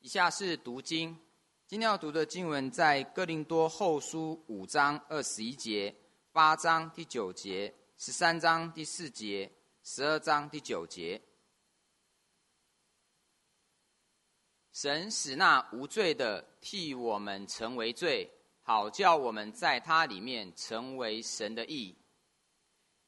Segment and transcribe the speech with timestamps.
[0.00, 1.18] 以下是读经，
[1.66, 5.92] 今天要读的经文在哥林多后书五章二十一节、
[6.30, 9.50] 八章第九节、十三章第四节、
[9.82, 11.20] 十二章第九节。
[14.72, 18.30] 神使那无罪的替我们成为罪，
[18.62, 21.96] 好叫我们在他里面成为神的义。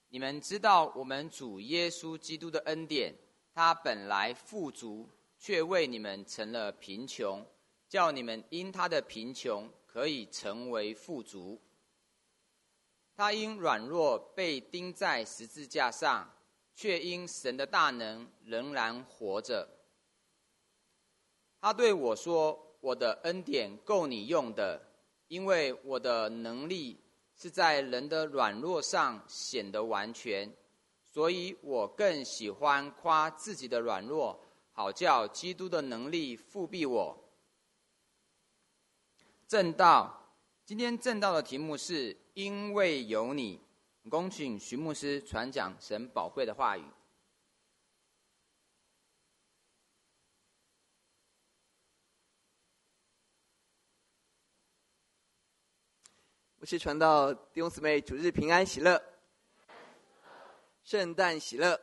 [0.09, 3.14] 你们知道，我们主耶稣基督的恩典，
[3.54, 5.09] 他本来富足，
[5.41, 7.45] 却为你们成了贫穷，
[7.88, 11.60] 叫你们因他的贫穷可以成为富足。
[13.16, 16.33] 他因软弱被钉在十字架上，
[16.77, 19.69] 却因神的大能仍然活着。
[21.61, 24.80] 他对我说：“我的恩典够你用的，
[25.27, 27.00] 因为我的能力。”
[27.42, 30.55] 是在人的软弱上显得完全，
[31.02, 34.38] 所以我更喜欢夸自己的软弱，
[34.80, 37.15] 好叫基督的能力复庇我。
[39.47, 43.61] 正道，今天正道的题目是因为有你，
[44.09, 46.84] 恭请徐牧师传讲神宝贵的话语。
[56.56, 58.98] 我是传道弟兄姊妹，主日平安喜乐，
[60.83, 61.78] 圣诞喜乐，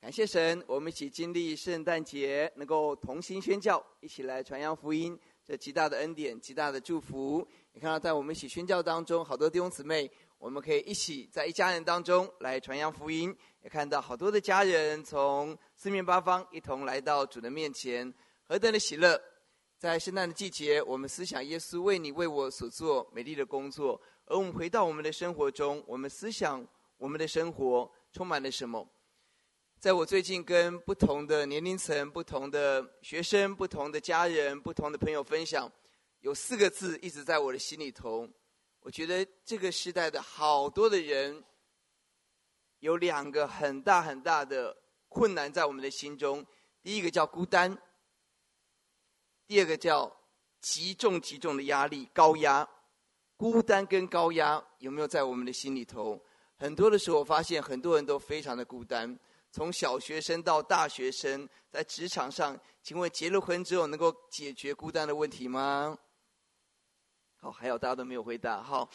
[0.00, 7.44] 感谢神，我们一起经历圣诞节，能够同心宣教，一起来传扬福音，这极大的恩典，极大的祝福。
[7.72, 19.20] 你看到在我们一起宣教当中，好多弟兄姊妹，我们可以一起在一家人当中来传扬福音，也看到好多的家人从四面八方一同来到主的面前，何等的喜乐！
[19.78, 26.64] 在圣诞的季节，我们思想耶稣为你为我所做美丽的工作，而我们回到我们的生活中，我们思想
[26.98, 28.88] 我们的生活充满了什么？
[29.80, 35.70] 在我最近跟不同的年龄层、不同的学生、不同的家人、不同的朋友分享，
[36.18, 38.28] 有四个字一直在我的心里头。
[38.80, 41.44] 我觉得这个时代的好多的人，
[42.80, 44.76] 有两个很大很大的
[45.08, 46.44] 困难在我们的心中。
[46.82, 47.78] 第一个叫孤单。
[49.46, 50.12] 第二个叫
[50.60, 52.68] 极重极重的压力，高压、
[53.36, 56.20] 孤单跟高压有没有在我们的心里头？
[56.56, 59.16] 很多的时候，我发现很多人都非常的孤单。
[59.58, 65.98] 从小学生到大学生，在职场上，请问结了婚之后能够解决孤单的问题吗？
[67.38, 68.62] 好，还有大家都没有回答。
[68.62, 68.88] 好，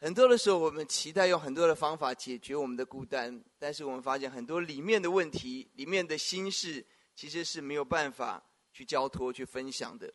[0.00, 8.44] 很多的时候，我们期待用很多的方法解决我们的孤单，但是我们发现很多里面的问题、里面的心事，其实是没有办法。
[8.70, 10.12] 去交托、去分享的，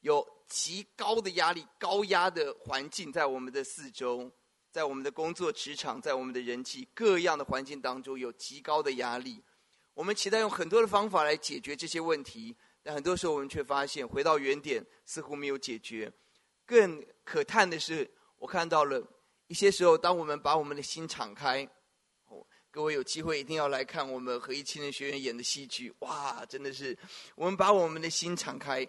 [0.00, 4.30] 有极高的压力、高压的环境在我们的四周，
[4.72, 9.44] 在我们的工作职场，在我们的人际各样的环境当中，有极高的压力。
[9.92, 16.10] 我们期待用很多的方法来解决这些问题，但很多时候我们却发现，回到原点似乎没有解决。
[16.64, 19.06] 更可叹的是，我看到了
[19.46, 21.68] 一些时候，当我们把我们的心敞开。
[22.70, 26.96] 各位有机会一定要来看我们合一青年学院演的戏剧，哇，真的是
[27.34, 28.88] 我们把我们的心敞开，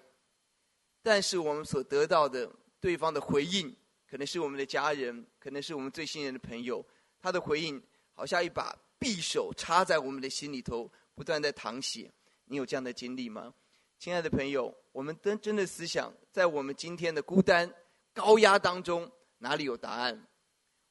[1.02, 3.76] 但是我们所得到的对方的回应，
[4.14, 6.86] 可能是我们的家人，可能是我们最信任的朋友，
[7.20, 7.82] 他的回应
[8.14, 12.14] 好像一把匕首插在我们的心里头，不断在淌血。
[12.46, 13.52] 你有这样的经历吗？
[13.98, 17.68] 亲爱的朋友，我们真真的思想，在我们今天的孤单、
[18.14, 20.28] 高压当中，哪里有答案？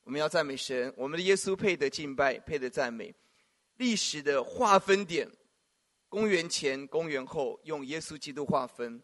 [0.02, 3.14] 我们要赞美神，我们的耶稣配得敬拜，配得赞美。
[3.76, 5.30] 历史的划分点，
[6.08, 9.00] 公元前、公元后，用耶稣基督划分。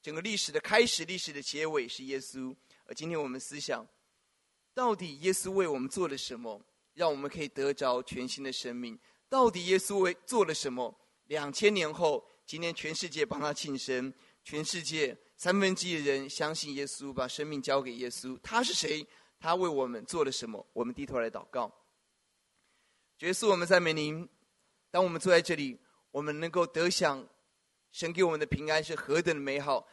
[0.00, 2.56] 整个历史的开始、历史的结尾是耶稣。
[2.88, 3.86] 而今天我们思想，
[4.74, 6.60] 到底耶稣为我们做了什么，
[6.94, 8.98] 让我们可以得着全新的生命？
[9.28, 10.98] 到底耶稣为做了什么？
[11.26, 14.12] 两千年后，今天全世界帮他庆生，
[14.42, 18.38] 全世界三分之一的人相信耶稣，把生命交给耶稣。
[18.42, 19.06] 他是谁？
[19.38, 20.66] 他为我们做了什么？
[20.72, 21.70] 我们低头来祷告。
[23.18, 24.26] 耶稣，我们赞美您。
[24.90, 25.78] 当我们坐在这里，
[26.10, 27.28] 我们能够得享
[27.92, 29.86] 神给我们的平安是何等的美好！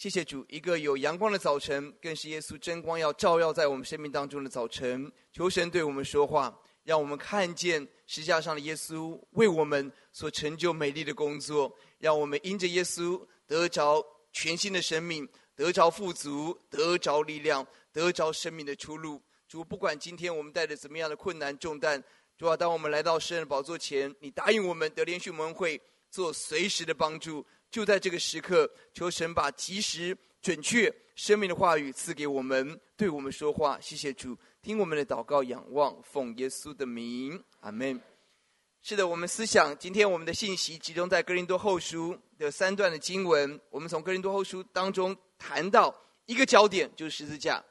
[0.00, 5.12] 谢谢主，一个有阳光的早晨，更是耶稣真光要照耀在我们生命当中的早晨。
[5.30, 14.02] 求神对我们说话，让我们看见石架上的耶稣为我们所成就美丽的工作，让我们因着耶稣得着
[14.32, 17.66] 全新的生命，得着富足，得着力量。
[17.92, 22.02] 得着生命的出路，主，不管今天我们带着怎么样的困难重担，
[22.38, 33.78] 主啊，当我们来到圣人宝座前，你答应我们得连续蒙恩会做随时的帮助，就在这个时刻，求神把及时、准确、生命的话语赐给我们，对我们说话。
[33.80, 38.00] 谢谢主，听我们的祷告，仰望奉耶稣的名，阿门。
[38.82, 45.94] 是的，我们思想今天我们的信息集中在哥林多后书的三段的经文，我们从哥林多后书当中谈到
[46.26, 47.62] 一个焦点，就是十字架。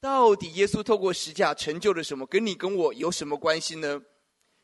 [0.00, 2.24] 到底耶稣透过十字架成就了什么？
[2.26, 4.00] 跟你跟我有什么关系呢？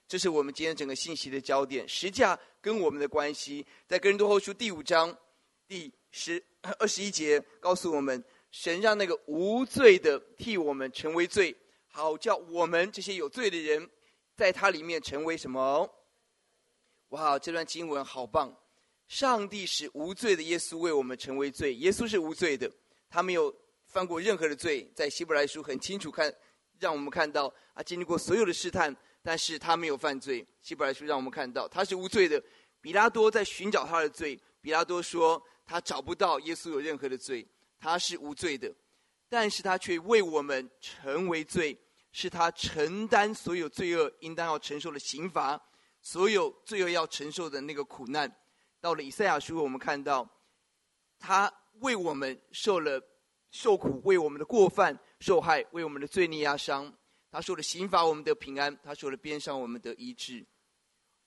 [0.07, 1.89] 这是我们今天整个信息的焦点。
[1.89, 5.15] 十字架跟我们的关系，在哥林多后书第五章
[5.67, 6.41] 第十
[6.79, 8.23] 二十一节告诉我们：
[8.53, 11.55] 神让那个无罪的替我们成为罪，
[11.89, 13.91] 好叫我们这些有罪的人，
[14.37, 15.93] 在他里面成为什么？
[17.09, 18.57] 哇，这段经文好棒！
[19.09, 22.71] 上帝使无罪的耶稣为我们成为罪，耶稣是无罪的，
[23.11, 23.53] 他没有
[23.87, 24.89] 犯过任何的罪。
[24.95, 26.33] 在希伯来书很清楚看，
[26.79, 30.47] 让我们看到啊，经历过所有的试探，但是他没有犯罪。
[30.61, 32.43] 希伯来书让我们看到他是无罪的。
[32.81, 37.47] 比拉多在寻找他的罪，比拉多说他找不到耶稣有任何的罪，
[37.79, 38.75] 他是无罪的，
[39.29, 41.79] 但是他却为我们成为罪，
[42.11, 45.61] 是他承担所有罪恶应当要承受的刑罚，
[46.01, 48.31] 所有罪恶要承受的那个苦难。
[48.81, 50.29] 到了以赛亚书，我们看到
[51.21, 53.01] 他为我们受了
[53.53, 56.93] 受苦，为我们的过犯受害，为我们的罪孽压伤。
[57.33, 60.45] 他受了刑罚，我们得平安；他受了鞭伤，我们得医治。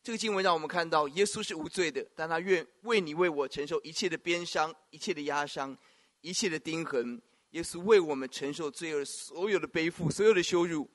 [0.04, 5.76] 这个经文让我们看到，耶稣是无罪的，但他愿为你为我承受一切的鞭伤、一切的压伤、
[6.22, 7.22] 一切的钉痕。
[7.50, 10.90] 耶稣为我们承受罪恶所有的背负、所有的羞辱，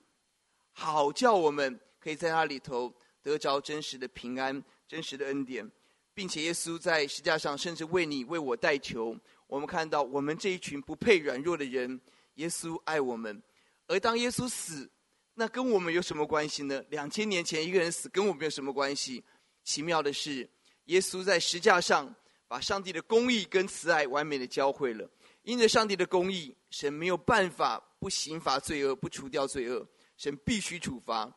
[0.71, 2.91] 好叫我们可以在他里头
[3.21, 5.69] 得着真实的平安、真实的恩典。
[6.13, 9.17] 并且耶稣在十架上，甚至为你为我代求。
[9.47, 11.99] 我们看到，我们这一群不配软弱的人，
[12.35, 13.41] 耶稣爱我们。
[13.87, 14.89] 而当耶稣死，
[15.33, 16.83] 那跟我们有什么关系呢？
[16.89, 19.23] 两千年前一个人死，跟我们有什么关系？
[19.63, 20.49] 奇妙的是，
[20.85, 22.13] 耶稣在十架上
[22.47, 25.09] 把上帝的公义跟慈爱完美的教会了。
[25.43, 29.87] 因着上帝的公义，神没有办法不刑罚罪恶，不除掉罪恶，
[30.17, 31.33] 神必须处罚。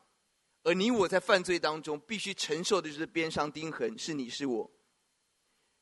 [0.63, 4.71] 而你我在犯罪当中必须承受的就是鞭伤钉痕，是你是我。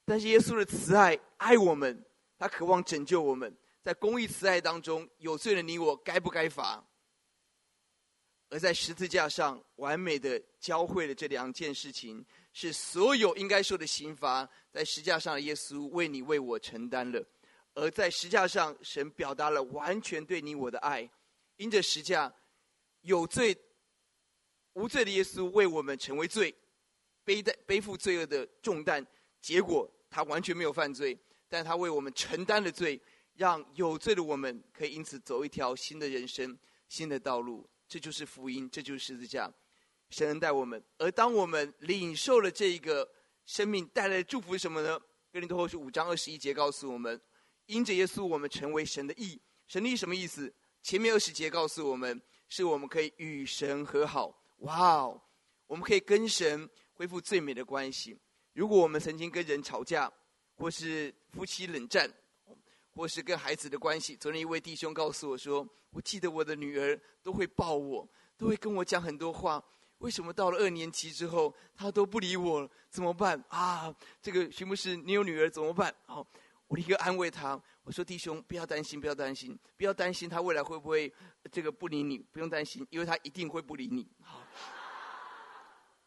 [0.05, 2.05] 但是耶稣的慈爱爱我们，
[2.38, 6.85] 他渴望拯救我们，在公义慈爱当中，有罪的你我该不该罚？
[8.52, 12.22] 而在十字架上完美的教会了这两件事情，
[12.52, 17.26] 是所有应该受的刑罚，在十架上耶稣为你为我承担了。
[17.72, 21.10] 而在十架上，神表达了完全对你我的爱，
[21.56, 22.31] 因着十架
[23.00, 23.56] 有罪。
[24.75, 26.54] 无罪的耶稣为我们成为罪，
[27.25, 29.06] 背带背负罪恶的重担，
[29.40, 31.19] 结果他完全没有犯罪，
[31.49, 33.00] 但他为我们承担了罪，
[33.32, 36.58] 让有罪的我们可以因此走一条新的人生、
[36.90, 37.66] 新的道路。
[37.92, 39.52] 这就是福音，这就是十字架。
[40.08, 43.06] 神恩待我们，而当我们领受了这个
[43.44, 44.98] 生命带来的祝福什么呢？
[45.30, 47.20] 哥林多后书五章二十一节告诉我们：
[47.66, 49.38] 因着耶稣，我们成为神的义。
[49.66, 50.50] 神的义什么意思？
[50.82, 52.18] 前面二十节告诉我们，
[52.48, 54.42] 是我们可以与神和好。
[54.60, 55.20] 哇哦！
[55.66, 58.18] 我们可以跟神恢复最美的关系。
[58.54, 60.10] 如果我们曾经跟人吵架，
[60.54, 62.10] 或是夫妻冷战，
[62.94, 68.06] 或是跟孩子的关系，昨天一位弟兄告诉我说：“我记得我的女儿都会抱我，
[68.36, 69.62] 都会跟我讲很多话。
[69.98, 72.70] 为什么到了二年级之后，她都不理我了？
[72.90, 73.94] 怎么办啊？
[74.20, 76.26] 这个徐牧师，你有女儿怎么办？”好，
[76.66, 77.60] 我立刻安慰他。
[77.84, 81.12] 我说：“弟兄，不要担心，不要担心，不要担心，他未来会不会
[81.50, 82.18] 这个不理你？
[82.18, 84.06] 不用担心，因为他一定会不理你。
[84.22, 84.40] 好，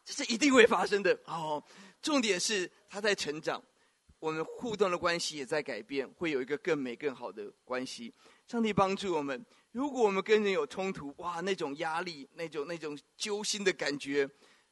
[0.04, 1.18] 这是一定会发生的。
[1.24, 1.62] 哦，
[2.00, 3.62] 重点是他在成长，
[4.18, 8.12] 我们互动的关系也在改变，会有一个更美、更好的关系。
[8.46, 9.44] 上帝帮助我们。
[9.72, 14.28] 如果我们跟人有冲突，哇，那种压力，那种那种揪心的感觉，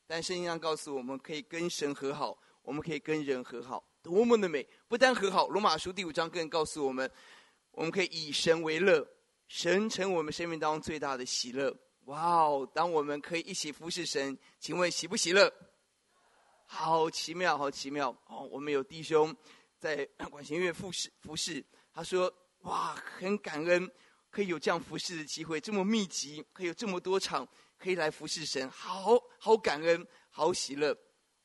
[0.07, 4.67] 但圣经上告诉我们，可以跟神和好，我们可以跟人和好。”多么的美！
[4.87, 7.11] 不但和好，罗马书第五章更告诉我们，
[7.71, 9.07] 我们可以以神为乐，
[9.49, 11.75] 神成我们生命当中最大的喜乐。
[12.05, 12.71] 哇哦！
[12.75, 15.51] 当我们可以一起服侍神，请问喜不喜乐？
[16.77, 18.11] 好奇妙，好奇妙！
[18.27, 19.35] 哦，我们有弟兄
[19.79, 22.31] 在 管弦乐服侍服侍，他说：
[22.63, 23.89] 哇，很感恩
[24.29, 30.93] 可以有这样服侍的机会，这么密集，可以有这么多场可以来服侍神，好好感恩，好喜乐！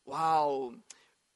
[0.05, 0.73] 哇哦！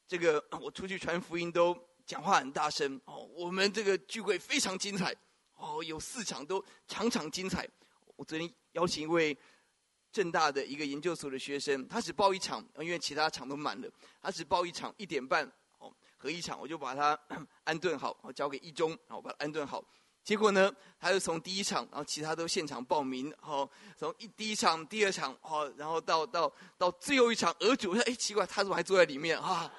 [0.07, 3.23] 这个我出去传福音都讲话很大声哦。
[3.35, 5.15] 我们这个聚会非常精彩
[5.53, 7.69] 哦，有四场都场场精彩。
[8.15, 9.37] 我昨天邀请一位
[10.13, 13.89] 正大的一个研究所的学生，他只报一场，因为其他场都满了，
[14.21, 17.19] 他只报一场一点半哦，合一场，我就把他
[17.65, 19.83] 安顿好，我交给一中，然后把他安顿好。
[20.23, 29.69] 结果呢，他就从第一场，然后其他都现场报名，哦，从一第一场、第二场，哦，然后到到到最后一场额主，我说哎，奇怪，他怎么还坐在里面啊？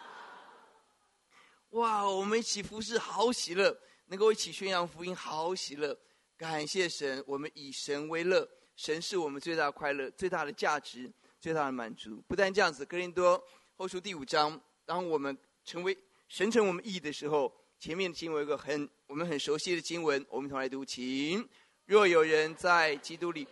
[1.71, 3.73] 哇，我们一起服侍，好喜乐；
[4.07, 5.99] 能够一起宣扬福音，好喜乐。
[6.37, 12.23] 感谢神，我们以神为乐，神是我们最大快乐、最大的价值、最大的满足。
[12.27, 13.43] 不但这样子，哥林多
[13.77, 15.97] 后书第五章，当我们成为
[16.29, 21.49] 神成我们意义的时候，前面的经文有个很我们很熟悉的经文，我们一同来读，请：
[21.87, 23.47] 若有人在基督里，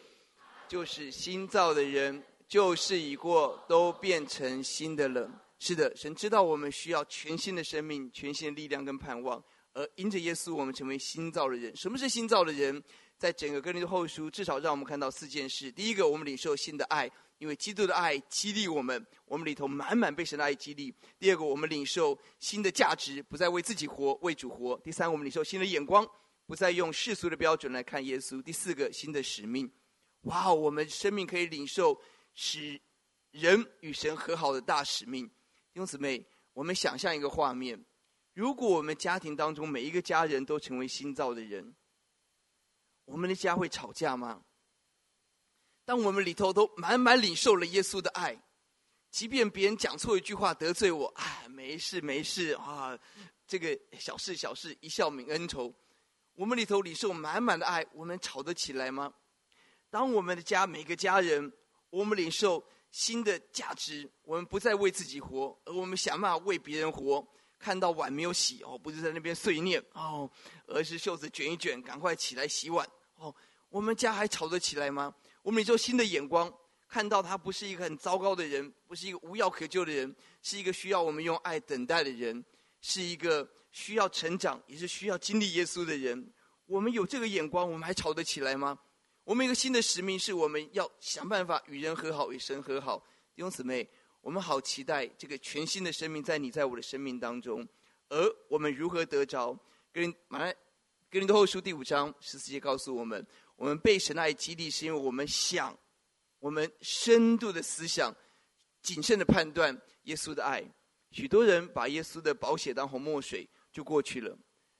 [0.68, 5.30] 就是新造的人，旧事已过，都变成新的了。
[5.58, 9.40] 是的，神知道我们需要全新的生命、全新的力量跟盼望，
[9.74, 11.76] 而因着耶稣，我们成为新造的人。
[11.76, 12.82] 什么是新造的人？
[13.22, 15.70] 在整个哥林多后书，至少让我们看到四件事。
[15.70, 20.92] 第一个，我们领受新的爱，因为基督的爱激励我们，我们里头满满被神的爱激励。
[21.20, 24.76] 第二个，我们领受新的价值，不再为自己活，为主活。
[24.82, 26.04] 第三，我们领受新的眼光，
[26.46, 28.42] 不再用世俗的标准来看耶稣。
[28.42, 29.70] 第四个，新的使命。
[30.22, 31.96] 哇，我们生命可以领受
[32.34, 32.80] 使
[33.30, 35.28] 人与神和好的大使命。
[35.28, 37.84] 弟兄姊妹，我们想象一个画面：
[38.34, 41.72] 如果我们家庭当中每一个家人都成为新造的人，
[43.04, 44.42] 我们的家会吵架吗？
[45.84, 48.40] 当我们里头都满满领受了耶稣的爱，
[49.10, 52.98] 即便别人讲错一句话得罪我，哎，没事没事啊，
[53.46, 55.74] 这个小事小事，一笑泯恩仇。
[56.34, 59.12] 我们里头领受满满的爱，我们吵得起来吗？
[59.90, 61.52] 当我们的家每个家人，
[61.90, 62.64] 我们领受。
[62.92, 67.26] 新的价值，我们不再为自己活，而我们想办法为别人活。
[67.62, 70.28] 看到碗没有洗哦，不是在那边碎念哦，
[70.66, 73.32] 而是袖子卷一卷，赶快起来洗碗哦。
[73.68, 75.14] 我们家还吵得起来吗？
[75.42, 76.52] 我们有新的眼光，
[76.88, 82.44] 看到他不是一个很糟糕的人，不是一个无药可救的人，是一个需要我们用爱等待的人，
[82.80, 86.32] 是一个需要成长，也是需要经历耶稣的人。
[86.66, 88.76] 我们有这个眼光，我们还吵得起来吗？
[89.22, 92.98] 我们一个新的使命是，我们要想办法与人和好，与神和好。
[93.34, 93.88] 弟兄姊妹，
[94.22, 97.66] 我们好期待这个全新的生命在你在我的生命当中。
[98.08, 99.52] 而我们如何得着？
[99.92, 100.54] 哥林马来
[101.10, 103.26] 哥林多后书第五章十四节告诉我们：
[103.56, 105.76] 我们被神爱激励，是因为我们想，
[106.38, 108.14] 我们深度的思想，
[108.80, 110.62] 谨慎的判断耶稣的爱。
[111.10, 114.38] 许多人把耶稣的宝血当红墨水就过去了。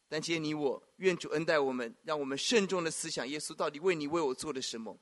[0.09, 4.97] 但今天你我，愿主恩待我们，让我们慎重的思想耶稣到底为你为我做了什么。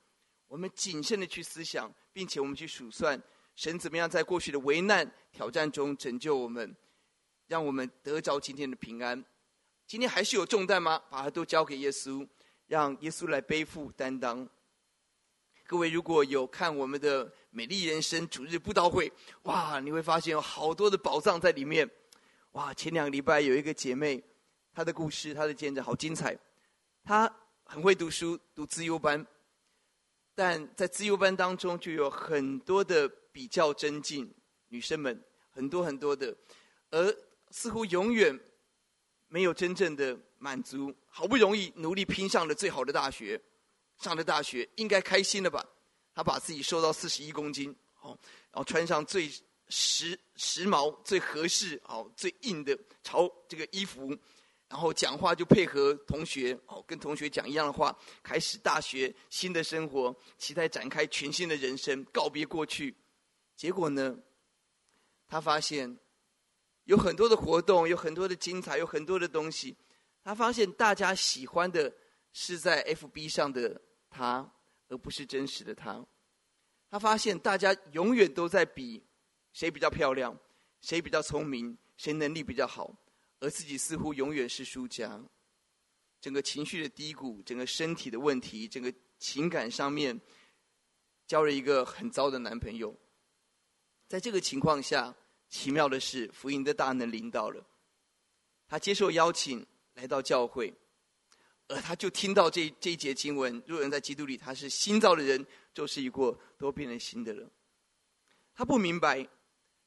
[0.48, 3.20] 我们谨慎的去思想，并且我们去数算
[3.60, 6.74] 神怎么样在过去的危难挑战中拯救我们，
[7.46, 9.22] 让我们得着今天的平安。
[9.86, 10.98] 今天还是有重担吗？
[11.10, 12.26] 把它都交给耶稣，
[12.68, 14.48] 让耶稣来背负担当。
[15.66, 19.12] 各位如果有看我们的美丽人生主日布道会，
[19.42, 21.86] 哇，你会发现有好多的宝藏在里面。
[22.52, 24.24] 哇，前两个礼拜有一个姐妹。
[24.72, 26.34] 她的故事，她的见证好精彩。
[27.04, 27.30] 她
[27.64, 29.26] 很会读书，读资优班，
[30.34, 34.32] 但在自由班当中就有很多的比较争竞，
[34.68, 36.34] 女生们很多很多的，
[36.90, 37.16] 而
[37.50, 38.38] 似乎永远
[39.28, 40.94] 没有真正的满足。
[41.08, 43.40] 好不容易努力拼上了最好的大学，
[43.98, 45.64] 上了大学应该开心了吧？
[46.14, 48.18] 他把自己瘦到四十一公斤，哦，
[48.50, 49.30] 然后穿上最
[49.68, 54.16] 时时髦、最合适、哦最硬的潮这个衣服。
[54.70, 62.96] 然后讲话就配合同学哦，跟同学讲一样的话，开始大学新的生活，期待展开全新的人生，告别过去。
[63.56, 64.16] 结果呢，
[65.26, 65.98] 他发现
[66.84, 69.76] 有很多的活动，有很多的精彩，有很多的东西。
[70.22, 71.92] 他发现大家喜欢的
[72.32, 74.48] 是在 FB 上的他，
[74.88, 76.06] 而不是真实的他。
[76.88, 79.04] 他发现大家永远都在比
[79.52, 80.38] 谁比较漂亮，
[80.80, 82.94] 谁比较聪明，谁能力比较好。
[83.40, 85.20] 而自己似乎永远是输家，
[86.20, 90.20] 整个情绪的低谷，整个身体的问题，整个情感上面，
[91.26, 92.94] 交了一个很糟的男朋友。
[94.06, 95.16] 在这个情况下，
[95.48, 97.66] 奇妙的是，福音的大能临到了，
[98.68, 100.74] 他接受邀请来到教会，
[101.68, 107.50] 而他就听到这这一节经文：若人在基督里，他是新造的人，就是一过，都变成新的了。
[108.52, 109.26] 他不明白，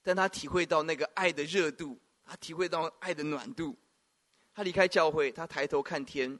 [0.01, 1.99] 但他体会到那个爱的热度。
[2.25, 3.77] 他体会到爱的暖度，
[4.53, 6.39] 他离开教会，他抬头看天，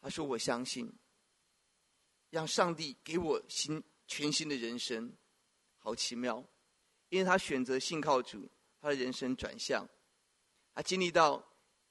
[0.00, 0.92] 他说：“我相信，
[2.30, 5.12] 让上帝给我新全新的人生，
[5.78, 6.44] 好奇妙。”
[7.08, 8.48] 因为他选择信靠主，
[8.80, 9.88] 他的人生转向，
[10.72, 11.44] 他经历到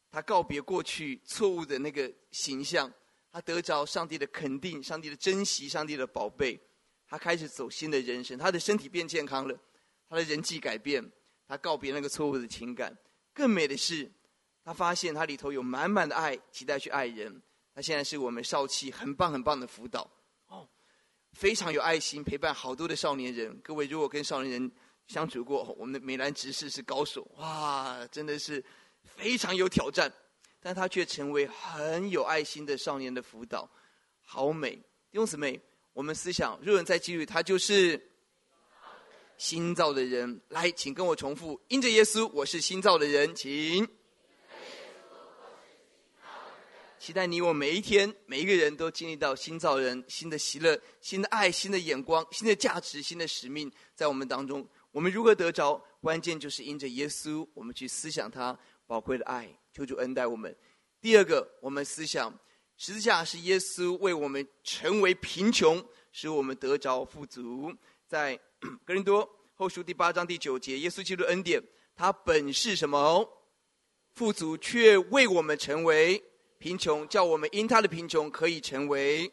[0.09, 2.89] 他告别过去错误的那个形象，
[3.31, 6.57] 他得着上帝的肯定、上帝的珍惜、上帝的宝贝，
[7.05, 9.59] 他开始走新的人生，他的身体变健康了，
[10.07, 11.11] 他的人际改变。
[11.49, 12.95] 他告别那个错误的情感，
[13.33, 14.09] 更美的是，
[14.63, 17.41] 他发现他里头有满满的爱，期待去爱人。
[17.73, 20.07] 他现在是我们少气很棒很棒的辅导，
[20.45, 20.69] 哦，
[21.33, 23.59] 非常有爱心，陪伴好多的少年人。
[23.63, 24.71] 各位如果跟少年人
[25.07, 28.63] 相处过，我们的美兰执事是高手，哇，真的是
[29.03, 30.13] 非常有挑战，
[30.59, 33.67] 但他却成为很有爱心的少年的辅导，
[34.21, 34.75] 好美。
[35.09, 35.59] 弟兄姊妹，
[35.93, 38.08] 我们思想，若人在基督，他就是。
[39.39, 40.41] 新造的人。
[40.49, 43.33] 来，请跟我重复：因着耶稣，我是新造的人。
[43.33, 43.87] 请。
[46.99, 54.67] 期待你我每一天，每一个人都经历到新造人、新的喜乐、新的爱、新的眼光、新的价值、新的使命，在我们当中。
[54.91, 55.81] 我们如何得着？
[56.01, 60.53] 关键就是因着耶稣，我们去思想他宝贵的爱，求主恩待我们。
[60.99, 62.37] 第二个，我们思想
[62.75, 65.81] 十字架是耶稣为我们成为贫穷，
[66.11, 67.73] 使我们得着富足。
[68.05, 68.37] 在
[68.83, 71.63] 哥林多后书第八章第九节，耶稣基督恩典，
[71.95, 73.25] 他本是什么？
[74.15, 76.21] 富足，却为我们成为
[76.57, 79.31] 贫穷，叫我们因他的贫穷可以成为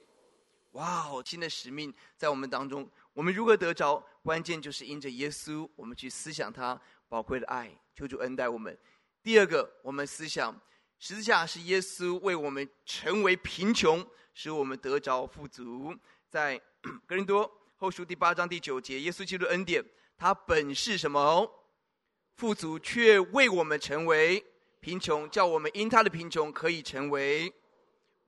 [0.72, 2.88] 哇哦，新的使命在我们当中。
[3.12, 4.00] 我们如何得着？
[4.22, 8.76] 关键就是因着耶稣，我们去思想他宝贵的爱，求主恩待我们。
[9.24, 10.54] 第二个，我们思想
[11.00, 15.92] 十字架是耶稣为我们成为贫穷，使我们得着富足。
[16.28, 16.60] 在
[17.06, 19.84] 哥林多后书第八章第九节，耶稣基督恩典，
[20.16, 21.46] 他本是什么？
[22.32, 24.42] 富足，却为我们成为
[24.80, 27.52] 贫穷，叫我们因他的贫穷可以成为。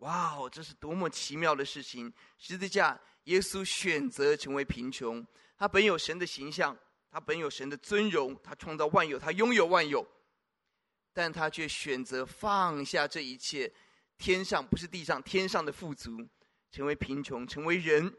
[0.00, 2.12] 哇哦，这是多么奇妙的事情！
[2.37, 5.26] 十字架，耶稣选择成为贫穷。
[5.57, 6.76] 他本有神的形象，
[7.11, 10.07] 他本有神的尊荣，他创造万有，他拥有万有，
[11.14, 13.73] 但他却选择放下这一切，
[14.19, 16.28] 天上不是地上，天上的富足，
[16.71, 18.14] 成为贫穷，成为人，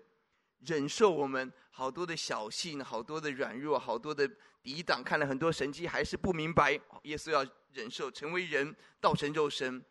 [0.65, 4.29] 忍受我们好多的小信，好多的软弱，好多的
[4.61, 6.73] 抵挡，看了很多神迹，还是不明白，
[7.03, 9.83] 耶稣要忍受，成为人，道成肉身，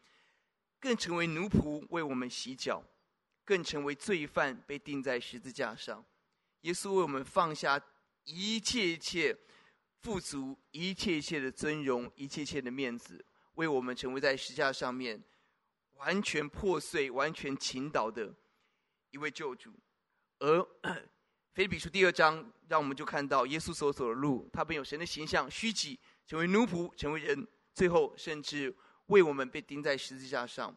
[0.79, 2.85] 更成为奴仆，为我们洗脚，
[3.45, 6.05] 更成为罪犯，被钉在十字架上。
[6.63, 7.81] 耶稣为我们放下
[8.25, 9.35] 一切一切
[10.03, 15.23] 富足，一切一切的尊荣，一切一切的面子，为我们成为在十字架上面
[15.95, 18.35] 完全破碎、完全倾倒的
[19.11, 19.73] 一位救主。
[20.39, 20.69] 而
[21.55, 28.75] 腓比书第二章，让我们就看到耶稣所走的路，他本有神的形象，虚己，成为奴仆，成为人，最后甚至
[29.07, 30.75] 为我们被钉在十字架上，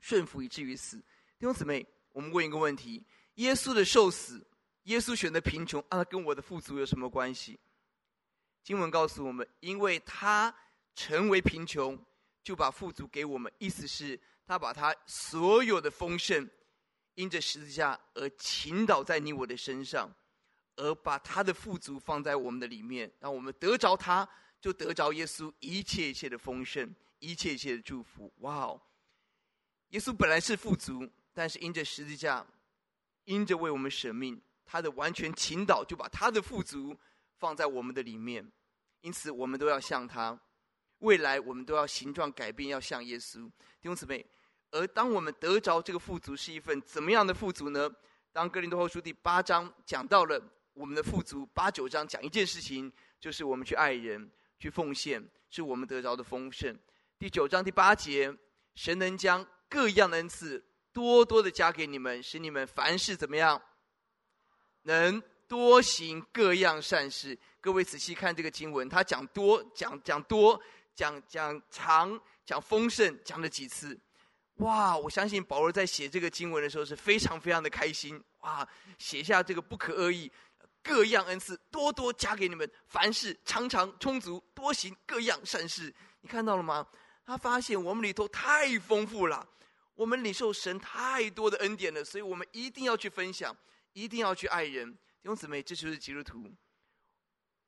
[0.00, 0.96] 顺服以至于死。
[0.96, 4.46] 弟兄姊妹，我们问一个问题：耶稣的受死。
[4.84, 7.56] 耶稣选择贫穷，啊，跟我的富足有什么关系？
[8.64, 10.52] 经文告诉我们，因为他
[10.96, 11.96] 成为贫穷，
[12.42, 13.52] 就把富足给我们。
[13.58, 16.50] 意思是，他把他所有的丰盛，
[17.14, 20.10] 因着十字架而倾倒在你我的身上，
[20.76, 24.28] 而把他的富足放在我们的里面，让我们得着他，
[24.60, 28.32] 就得着耶稣一切一切的丰盛，一切一切的祝福。
[28.38, 28.82] 哇哦！
[29.90, 32.46] 耶稣本来是富足，但是因着十字架，
[33.24, 34.40] 因着为我们舍命。
[34.64, 36.96] 他的完全倾倒，就把他的富足
[37.36, 38.50] 放在我们的里面，
[39.02, 40.40] 因此我们都要像他。
[40.98, 43.44] 未来我们都要形状改变，要像耶稣。
[43.48, 44.24] 弟兄姊妹，
[44.72, 47.90] 而当我们得着这个富足，是一份怎么样的富足呢？
[48.32, 56.74] 当哥林多后书第八章讲到了我们的富足，八九章讲一件事情，就是我们去爱人、去奉献，是我们得着的丰盛。
[57.18, 58.34] 第九章第八节，
[58.74, 63.60] 神能将各样的恩赐多多的加给你们，使你们凡事怎么样？
[64.84, 67.38] 能多行各样善事。
[67.60, 70.58] 各位仔细看这个经文，他讲多，讲讲多，
[70.94, 74.00] 讲讲长，讲丰盛，讲了几次？
[74.56, 74.96] 哇！
[74.96, 78.22] 我相信保罗在写这个经文的时候是非常非常的开心。
[78.40, 78.66] 哇！
[78.98, 80.30] 写下这个不可恶意，
[80.82, 85.92] 各样恩赐多多加给你们，凡事常常充足，多行各样善事。
[86.20, 86.86] 你看到了吗？
[87.24, 89.46] 他发现我们里头太丰富了，
[89.94, 93.56] 我们领受神太多的恩典了，所以我们一定要去分享。
[93.94, 96.50] 一定要去爱人，弟兄姊妹，这就是基督徒。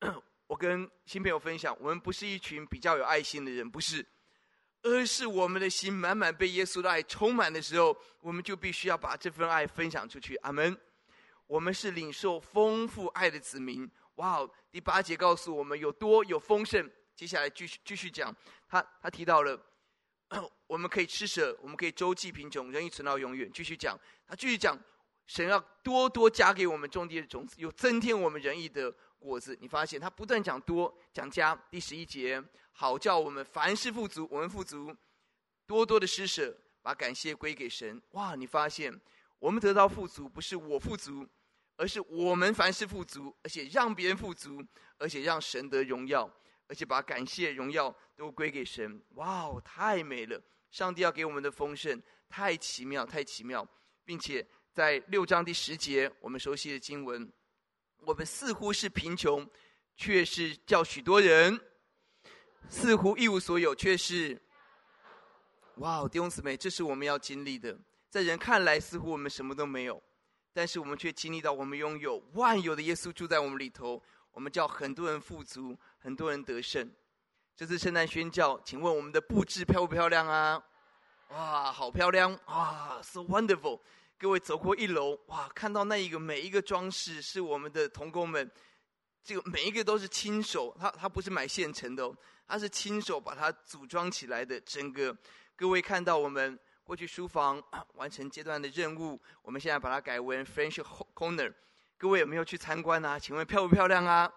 [0.47, 4.03] 我跟新朋友分享，我们不是一群比较有爱心的人，不是，
[4.85, 10.35] 而是我们的心满满被耶稣的爱充满的时候，我们就必须要把这份爱分享出去。
[10.37, 10.77] 阿门。
[11.47, 13.89] 我们是领受丰富爱的子民。
[14.15, 14.51] 哇哦！
[14.71, 16.87] 第八节告诉我们有多有丰盛。
[17.15, 18.35] 接下来继续继续讲，
[18.69, 19.59] 他他提到了，
[20.67, 23.49] 我们可以施舍，我们可以周济贫穷，仁义存到永远。
[23.51, 24.77] 继续讲，他继续讲。
[25.27, 28.93] 神要多多加给我们种地的种子，又增添我们仁义的
[29.25, 29.57] 果子。
[29.59, 31.55] 你发现他不断讲多讲加。
[31.69, 34.95] 第十一节，好叫我们凡事富足，我们富足，
[35.65, 38.01] 多多的施舍，把感谢归给神。
[38.11, 38.35] 哇！
[38.35, 38.93] 你发现
[39.39, 41.27] 我们得到富足，不是我富足，
[41.75, 44.63] 而是我们凡事富足，而且让别人富足，
[44.97, 46.31] 而且让神得荣耀，
[46.67, 49.01] 而且把感谢荣耀都归给神。
[49.15, 50.39] 哇，太美了！
[50.69, 53.67] 上帝要给我们的丰盛太奇妙，太奇妙，
[54.05, 54.45] 并且。
[54.75, 57.31] 在六章第十节，我们熟悉的经文，
[58.05, 59.49] 我们似乎是贫穷，
[59.95, 61.57] 却是叫许多人；
[62.69, 64.39] 似乎一无所有，却是……
[65.77, 67.77] 哇，弟兄姊妹，这是我们要经历的。
[68.09, 70.01] 在人看来，似乎我们什么都没有，
[70.53, 74.01] 但是我们却经历到，我们拥有万有的耶稣住在我们里头。
[74.31, 76.91] 我们叫很多人富足，很多人得胜。
[77.55, 80.61] 这次圣诞宣教，请问我们的布置漂不漂亮啊？
[81.29, 83.79] 哇，好漂亮啊，so wonderful！
[84.17, 88.49] 各位走过一楼，哇，看到那一个每一个装饰是我们的童工们，
[89.21, 92.15] 这个每一个都是亲手，他他不是买现成的哦，
[92.47, 94.59] 他是亲手把它组装起来的。
[94.61, 95.15] 整个
[95.55, 97.61] 各位看到我们过去书房
[97.95, 100.81] 完成阶段的任务，我们现在把它改为 French
[101.13, 101.53] Corner，
[101.97, 103.19] 各位有没有去参观啊？
[103.19, 104.31] 请问漂不漂亮啊？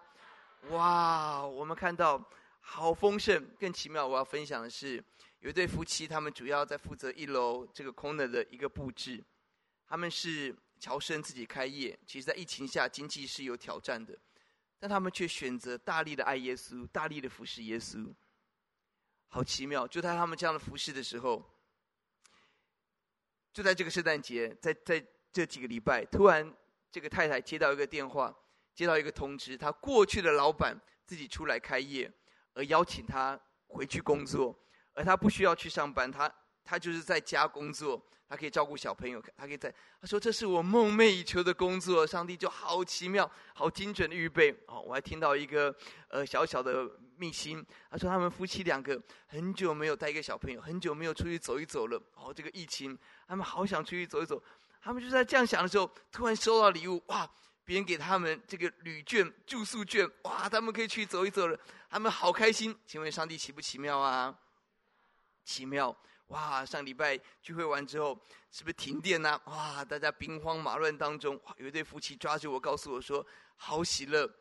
[0.71, 2.21] 哇，我们看到
[2.59, 4.05] 好丰盛，更奇妙。
[4.05, 5.01] 我要分享的是。
[5.39, 9.23] 有一对夫妻，他们主要在负责一楼这个 corner 的一个布置。
[9.89, 14.15] 他们是乔生自己开业，其实，在疫情下经济是有挑战的，
[14.77, 18.13] 但他们却选择大力的爱耶稣，大力的服侍耶稣。
[19.29, 19.87] 好奇妙！
[19.87, 21.43] 就在他们这样的服侍的时候，
[23.51, 26.55] 就在这个圣诞节，在在这几个礼拜，突然
[26.91, 28.35] 这个太太接到一个电话，
[28.73, 32.11] 接到一个通知，她过去的老板自己出来开业，
[32.53, 34.55] 而邀请她回去工作。
[34.93, 36.31] 而她不需要去上班，她
[36.63, 39.73] 她就是在家工作，他可以照顾小朋友，他可以在。
[39.99, 44.55] 他说：“这是我梦寐以求的工作。”上帝就好奇妙、好精准的预备。
[44.67, 45.75] 哦，我还听到一个
[46.09, 46.87] 呃小小的
[47.17, 51.99] 秘辛，他说他们夫妻两个很久没有带一个小朋友，很久没有出去走一走了。
[52.13, 52.95] 哦，这个疫情，
[53.27, 54.41] 他们好想出去走一走。
[54.79, 57.29] 他们就在这样想的时候，突然收到礼物，哇！
[57.65, 60.47] 别人给他们这个旅券、住宿券，哇！
[60.49, 62.75] 他们可以去走一走了，他们好开心。
[62.85, 64.35] 请问上帝奇不奇妙啊？
[65.43, 65.95] 奇妙
[66.29, 66.65] 哇！
[66.65, 68.19] 上礼拜聚会完之后，
[68.51, 69.83] 是不是停电呢、哇！
[69.85, 71.55] 大家兵荒马乱当中，哇！
[71.57, 73.25] 有一对夫妻抓住我，告诉我说
[73.57, 74.31] ：“好喜乐，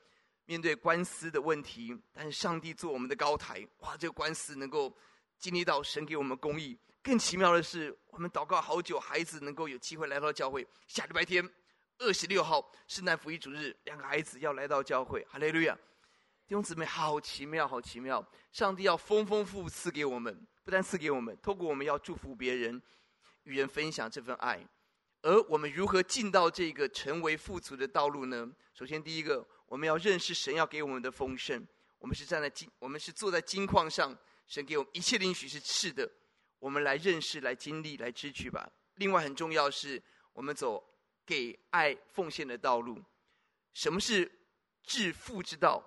[0.44, 3.96] 面对官司的问题，但是上帝做我们的高台，哇！
[3.96, 4.94] 这个官司能够
[5.38, 6.79] 经历到神给我们公义。
[7.03, 10.66] 更奇妙的是，我们祷告好久，孩子能够有机会来到教会。
[10.87, 11.48] 下礼拜天，
[11.98, 15.27] 二十六号圣诞福音主日，两个孩子要来到教会。
[15.31, 15.74] 哈利路亚！
[16.46, 18.22] 弟兄姊妹，好奇妙，好奇妙！
[18.53, 22.83] 上帝要丰丰富赐给我们。”不但赐给我们，透过我们要祝福别人，
[23.44, 24.62] 与人分享这份爱，
[25.22, 28.46] 而我们如何进到这个成为富足的道路呢？
[28.74, 31.66] 首先，第一个，我们要认识神要给我们的丰盛。
[31.98, 34.14] 我们是站在金，我们是坐在金矿上，
[34.46, 36.07] 神给我们一切的应许是是的。
[36.59, 38.70] 我们来认识、来经历、来支取吧。
[38.96, 40.02] 另外，很重要是，
[40.35, 40.87] 我们走
[41.24, 43.02] 给爱奉献的道路。
[43.72, 44.31] 什么是
[44.83, 45.83] 致富之道？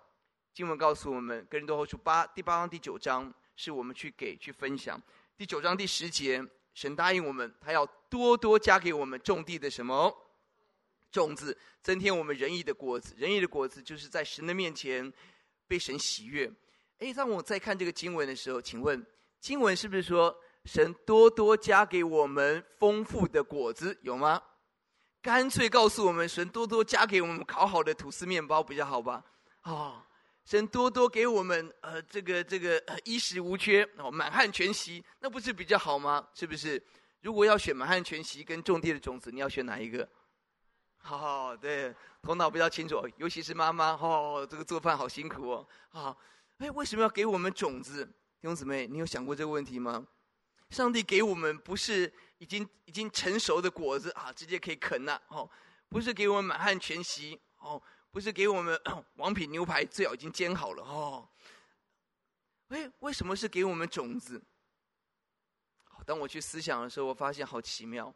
[0.52, 3.32] 经文告诉我们，《哥林多后书》八第八章第九章。
[3.56, 5.02] 是我们去给去分享。
[5.38, 10.16] 第九章第十节，神答应我们，他要多多加给我们种地的什么
[11.12, 13.14] 种子，增添我们仁义的果子。
[13.18, 15.12] 仁义的果子就是在神的面前
[15.68, 16.52] 被神喜悦。
[17.00, 19.06] 诶，当我在看这个经文的时候，请问
[19.40, 20.36] 经文是不是说
[20.66, 23.98] 神多多加给我们丰富的果子？
[24.04, 24.42] 有吗？
[25.22, 29.24] 干脆告诉我们，神多多加给我们烤好的吐司面包比较好吧？
[29.62, 30.06] 啊、
[30.52, 36.28] 神多多给我们，呃，这个这个衣食无缺哦，满汉全席，那不是比较好吗？
[36.34, 36.84] 是不是？
[37.22, 40.06] 如果要选满汉全席跟种地的种子，你要选哪一个？
[40.98, 46.18] 好、哦，对，头脑比较清楚，尤其是妈妈，哦，这个做饭好辛苦哦，好，
[46.58, 48.04] 哎，为什么要给我们种子？
[48.06, 50.06] 弟兄姊妹，你有想过这个问题吗？
[50.70, 55.50] 上帝给我们不是已经已经成熟的果子啊，直接可以啃了，哦，
[55.88, 57.82] 不是给我们满汉全席，哦。
[58.12, 58.80] 不是给我们
[59.15, 61.28] 王品牛排，最好已经煎好了哦。
[62.67, 64.41] 哎，为什么是给我们种子？
[66.06, 68.13] 当我去思想的时候，我发现好奇妙。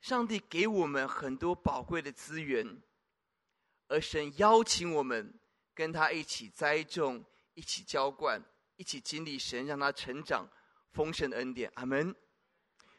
[0.00, 2.82] 上帝给我们很多宝贵的资源，
[3.88, 5.32] 而神邀请我们
[5.74, 7.24] 跟他一起栽种、
[7.54, 8.42] 一起浇灌、
[8.76, 10.48] 一起经历神让他成长
[10.92, 11.70] 丰盛的恩典。
[11.76, 12.14] 阿门。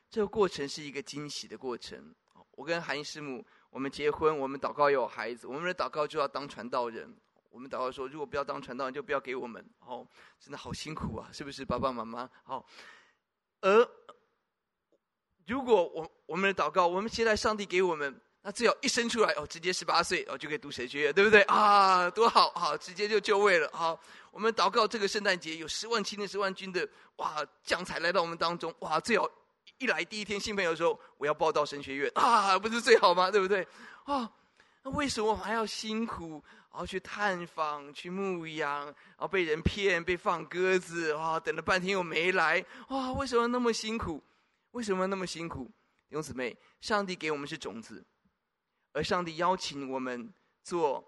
[0.10, 2.16] 这个过程是一个惊喜的过程。
[2.52, 3.46] 我跟韩师母。
[3.76, 7.14] 我们结婚，我们祷告有孩子，我们的祷告就要当传道人。
[7.50, 9.62] 我们祷告说，如果不要当传道人，就不要给我们。
[9.80, 10.08] 哦，
[10.40, 12.30] 真的好辛苦啊，是不是，爸爸妈妈？
[12.46, 12.66] 好。
[13.60, 13.86] 而
[15.46, 22.10] 如果我我们的祷告，我们期待上帝给我们，那最好一生出来哦，直接十八岁哦就可以读神学院，对不对啊？
[22.10, 23.70] 多好，好，直接就就位了。
[23.74, 24.00] 好，
[24.32, 29.30] 我们祷告这个圣诞节有十万青年十万军的哇将才来到我们当中，哇，最好。
[29.78, 33.30] 一来第一天新朋友说，我要报到神学院啊，不是最好吗？
[33.30, 33.68] 对不对？
[34.06, 34.32] 啊，
[34.84, 41.40] 那为什么还要辛苦，然后去探访、去牧养，然后被人骗、被放鸽子啊？
[41.40, 43.12] 等了半天又没来，哇！
[43.14, 44.24] 为什么那么辛苦？
[44.72, 45.66] 为什么那么辛苦？
[46.08, 48.06] 弟兄姊妹，上帝给我们是种子，
[48.94, 50.34] 而上帝邀请我们
[50.64, 51.04] 做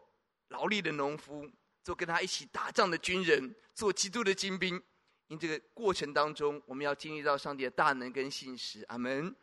[0.50, 1.50] 劳力的农夫，
[1.84, 4.82] 做跟他一起打仗的军人，做基督的精兵。
[5.28, 8.84] 因这个过程当中，我们要经历到上帝的大能跟信实。
[8.88, 9.34] 阿门。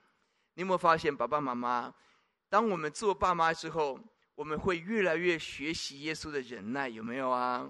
[0.55, 1.93] 你有没有发现，爸爸妈妈，
[2.49, 3.99] 当我们做爸妈之后，
[4.35, 7.69] 我们会越来越学习耶稣的忍耐，有没有啊？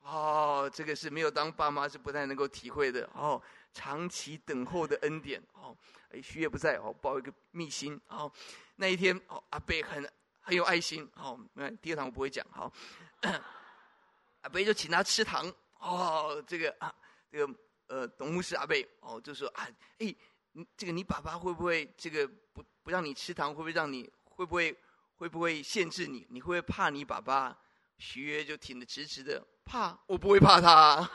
[0.00, 3.40] 哦，这个是没有当爸妈是不太能够体会的哦。
[3.74, 5.76] 长期等候的恩典哦，
[6.10, 8.30] 哎徐也不在哦，报一个密信哦。
[8.76, 11.38] 那一天哦，阿伯很很有爱心哦。
[11.54, 12.72] 那第二堂我不会讲好，
[14.42, 16.42] 阿伯就请他吃糖哦。
[16.46, 16.94] 这个啊，
[17.32, 17.54] 这个
[17.86, 19.66] 呃，董牧师阿伯哦，就说啊，
[19.98, 20.14] 哎，
[20.52, 23.48] 你这个你爸爸会不会这个不不让你吃糖？
[23.48, 24.78] 会不会让你会不会
[25.16, 26.26] 会不会限制你？
[26.28, 27.58] 你会不会怕你爸爸？
[27.96, 31.08] 徐约就挺得直直的，怕我不会怕他。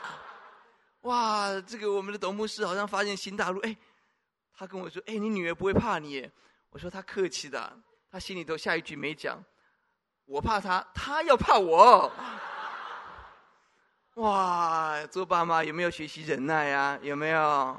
[1.02, 3.60] 哇，这个我们的董牧师好像发现新大陆。
[3.60, 3.76] 哎，
[4.54, 6.26] 他跟我说：“哎，你女儿不会怕你。”
[6.70, 7.78] 我说：“他客气的，
[8.10, 9.44] 他心里头下一句没讲，
[10.24, 12.10] 我怕他，他要怕我。”
[14.14, 16.98] 哇，做爸妈有没有学习忍耐呀？
[17.02, 17.76] 有没有？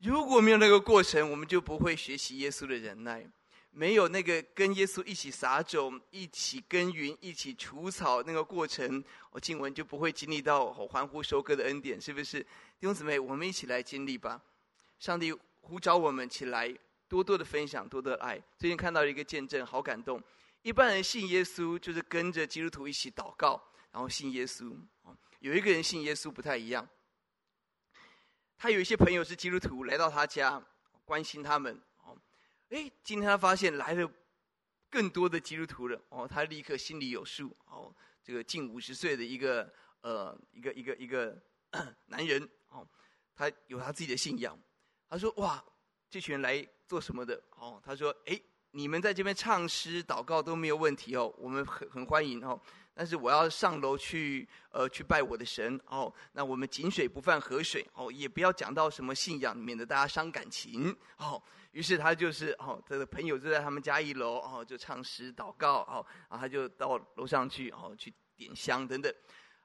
[0.00, 3.26] 如果没有那个过程，我们就不会学习耶稣的忍耐。
[3.70, 12.40] 没有那个跟耶稣一起撒种、一起耕耘、一起除草那个过程，我静文就不会经历到我欢呼收割的恩典，是不是？
[12.42, 14.38] 弟兄姊妹，我们一起来经历吧。
[14.98, 15.32] 上帝
[15.62, 16.70] 呼召我们起来，
[17.08, 18.38] 多多的分享，多多的爱。
[18.58, 20.22] 最近看到一个见证，好感动。
[20.62, 24.74] 一般人信耶稣就是跟着基督徒一起祷告，然后信耶稣。
[25.40, 26.88] 有一个人信耶稣不太一样，
[28.56, 30.64] 他有一些朋友是基督徒，来到他家
[31.04, 31.80] 关心他们。
[32.04, 32.16] 哦
[32.70, 34.08] 哎，今天他发现来了
[34.88, 37.92] 更多的基督徒了哦，他立刻心里有数哦。
[38.22, 39.68] 这个近五十岁的一个
[40.02, 41.36] 呃一个一个一个
[42.06, 42.88] 男人哦，
[43.34, 44.56] 他有他自己的信仰。
[45.08, 45.62] 他说：“哇，
[46.08, 48.40] 这群人来做什么的？”哦，他说：“哎，
[48.72, 52.60] 你们在这边唱诗祷告都没有问题哦，我们很很欢迎哦。
[52.94, 56.12] 但是我要上楼去呃去拜我的神哦。
[56.32, 69.10] 那我们井水不犯河水哦，也不要讲到什么信仰，免得大家伤感情哦。”于是他就是哦，他的朋友就在他们家一楼哦，就唱诗祷告哦，然后他就到楼上去哦，去点香等等。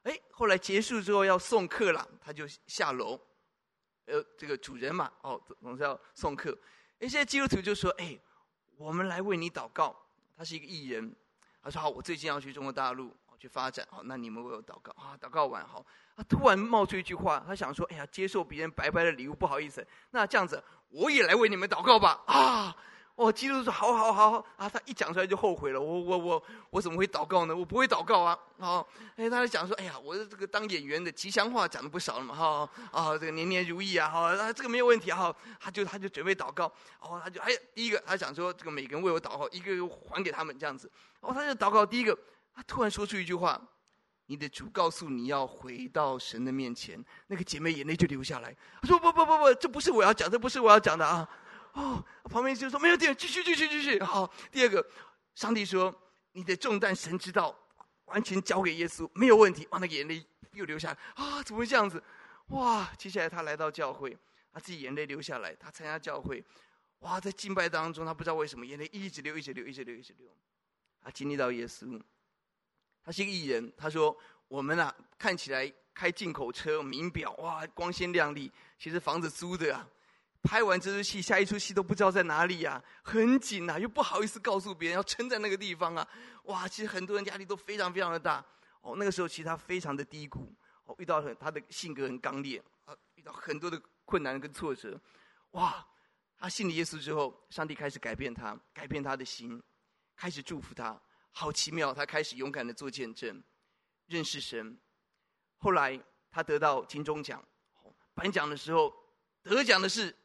[0.03, 3.19] 哎，后来结束之后要送客了，他就下楼。
[4.05, 6.57] 呃，这个主人嘛哦，总是要送客。
[6.99, 8.17] 哎，现在基督徒就说：“哎，
[8.77, 9.95] 我们来为你祷告。”
[10.37, 11.13] 他是一个艺人，
[11.63, 15.85] 他说：“好，我最近要去中国大陆去发展，好，那你们为我祷告啊。”祷告完好，
[16.15, 22.23] 他突然冒出一句话，他想说：“哎呀，接受别人白白的礼物不好意思，那这样子。”我也来为你们祷告吧！
[22.27, 22.73] 啊，
[23.17, 24.69] 哦，基督说好好好啊！
[24.69, 25.81] 他一讲出来就后悔了。
[25.81, 27.55] 我我我我怎么会祷告呢？
[27.55, 28.37] 我不会祷告啊！
[28.57, 35.35] 哦，哎，他就讲说，哎呀，我的这个当演员的吉祥话讲的不少了嘛，哈啊，这个年年如意啊，哈，啊，这个没有问题哈。
[35.59, 40.87] 他就他就准备祷告，哦，他就哎，第一个他讲说，这个每个人为我祷告，一个个还给他们这样子。
[41.21, 42.15] 哦，他就祷告第一个，
[42.53, 43.59] 他突然说出一句话。
[44.29, 48.53] 你的主告诉你要回到神的面前，那个姐妹眼泪就流下来。
[48.81, 51.25] 她说：“不不不不，这不是我要讲，这不是我要讲的啊！”
[51.77, 54.83] 哦，旁边就说：“没有，继续继续继续继续。”好，第二个，
[55.35, 55.93] 上帝说
[56.33, 57.55] ：“你的重担神知道，
[58.05, 61.43] 完全交给耶稣，没有问题。”哇，那个眼泪又流下来啊！
[61.43, 62.03] 怎么会这样子？
[62.47, 62.91] 哇！
[62.97, 64.17] 接下来他来到教会，
[64.51, 65.53] 他自己眼泪流下来。
[65.55, 66.43] 他参加教会，
[66.99, 70.27] 哇，在敬拜当中，他不知道为什么眼泪一直流，一直流，一直流，一直流。
[70.99, 72.01] 他经历到耶稣。
[73.03, 74.17] 他是一个艺人，他说
[74.49, 78.51] ：“我们啊，看起来开进口车、名表，哇，光鲜亮丽。
[78.79, 79.87] 其实房子租的啊，
[80.43, 86.07] 拍完这出戏，下一出戏都不知道在哪里呀，很紧啊，又不好意思告诉别人，要撑在那个地方啊，
[86.43, 88.43] 哇，其实很多人压力都非常非常的大。
[88.81, 90.53] 哦，那个时候其实他非常的低谷，
[90.85, 94.99] 哦，遇到很他的性格很刚烈，啊，遇到很多的困难跟挫折，
[95.51, 95.85] 哇，
[96.37, 99.61] 他信了耶稣之后，上帝开始改变他，改变他的心，
[100.15, 100.99] 开始祝福他。”
[101.31, 103.43] 好奇妙，他开始勇敢的做见证，
[104.07, 104.75] 认识神。
[105.57, 105.99] 后来
[106.31, 107.43] 他得到金钟奖，
[108.15, 108.91] 颁奖的时候
[109.43, 110.15] 得奖的是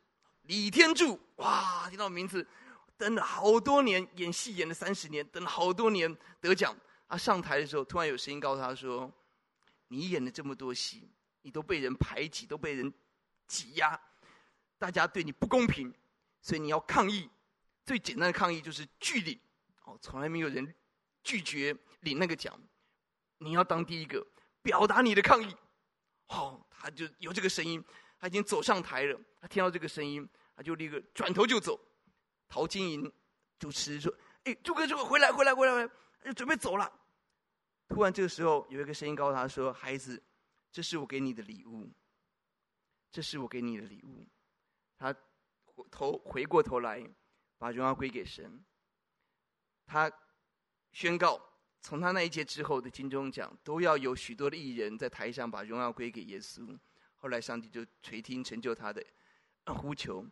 [0.42, 1.18] 李天柱。
[1.36, 2.46] 哇，听到名字，
[2.96, 6.76] 等了好多年，演戏演了三十年，等了好多年得奖。
[7.08, 9.12] 他上台的时候，突然有声音告诉他说
[9.88, 11.10] ：“你演了这么多戏，
[11.42, 12.92] 你都被人排挤，都被人
[13.46, 14.00] 挤压，
[14.78, 15.92] 大家对你不公平，
[16.40, 17.28] 所以你要抗议。
[17.84, 19.38] 最简单的抗议就是拒领。
[19.84, 20.74] 哦，从来没有人。”
[21.24, 22.60] 拒绝领那个奖，
[23.38, 24.26] 你要当第一个
[24.60, 25.54] 表达你的抗议。
[26.26, 27.80] 哦，他就有这个声音，
[28.22, 29.20] 他已经走上台了。
[29.40, 31.76] 他听到这个声音，他就立刻转头就走。
[32.48, 33.12] 陶晶莹
[33.58, 35.90] 主持说：“哎，朱哥，朱哥，回来，回来，回来，回来！”
[36.24, 36.88] 就准备走了。
[37.88, 40.22] 突然，这个时候有一个声音告诉他说：“孩子，
[40.70, 41.90] 这是我给你的礼物。
[43.10, 44.24] 这是我给你的礼物。”
[44.96, 45.12] 他
[45.90, 47.04] 头回过头来，
[47.58, 48.64] 把荣耀归给神。
[49.84, 50.08] 他。
[50.94, 51.40] 宣告，
[51.80, 56.78] 从他那一届之后的金钟奖，都要有许多的艺人在台上把荣耀归给耶稣。
[57.22, 59.00] 后来上帝就垂听成就他的
[59.66, 60.26] 呼求。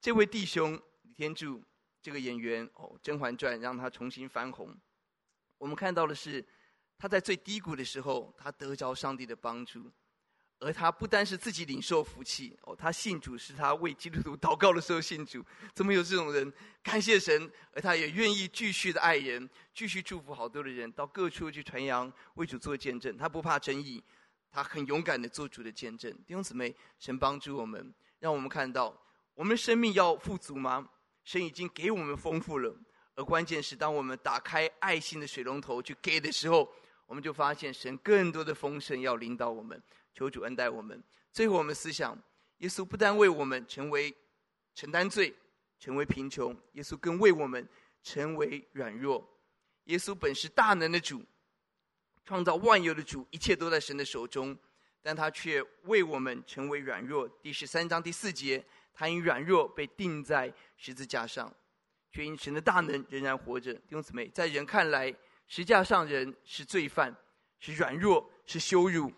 [0.00, 1.62] 这位弟兄李天柱
[2.00, 4.74] 这个演员哦，《甄嬛传》让他重新翻红。
[5.58, 6.42] 我们看到的是，
[6.96, 9.92] 他在最低谷的时候，他得着上帝的帮助，
[10.60, 15.44] 而他不单是自己领受福气哦，他信主是他为基督徒祷告的时候信主。
[15.74, 16.50] 怎么有这种人？
[16.82, 23.14] 感谢神，而他也愿意继续的爱人，继续祝福好多的人，到各处去传扬为主做见证。
[23.18, 24.02] 他不怕争议，
[24.50, 26.12] 他很勇敢的做主的见证。
[26.26, 28.96] 弟兄姊妹，神帮助我们，让我们看到，
[29.34, 30.88] 我们生命要富足吗？
[31.24, 32.74] 神已经给我们丰富了。
[33.14, 36.72] 而关键是，当我们打开爱心的水龙头去给的时候，
[37.06, 39.80] 我们就发现神更多的丰盛要领导我们。
[40.14, 41.02] 求主恩待我们。
[41.32, 42.18] 最后，我们思想，
[42.58, 44.14] 耶稣不但为我们成为
[44.74, 45.34] 承担罪，
[45.78, 47.68] 成为贫穷，耶稣更为我们
[48.02, 49.28] 成为软弱。
[49.84, 51.22] 耶稣本是大能的主，
[52.30, 54.56] 创造万有的主，一切都在神的手中，
[55.02, 57.28] 但他却为我们成为软弱。
[57.42, 58.64] 第十三章第四节，
[58.94, 61.52] 他因软弱被钉在十字架上。
[62.12, 63.74] 却因神的大能仍然活着。
[63.74, 65.12] 弟兄姊妹，在人看来，
[65.48, 67.12] 十架上人是罪犯，
[67.58, 69.12] 是软弱，是羞辱，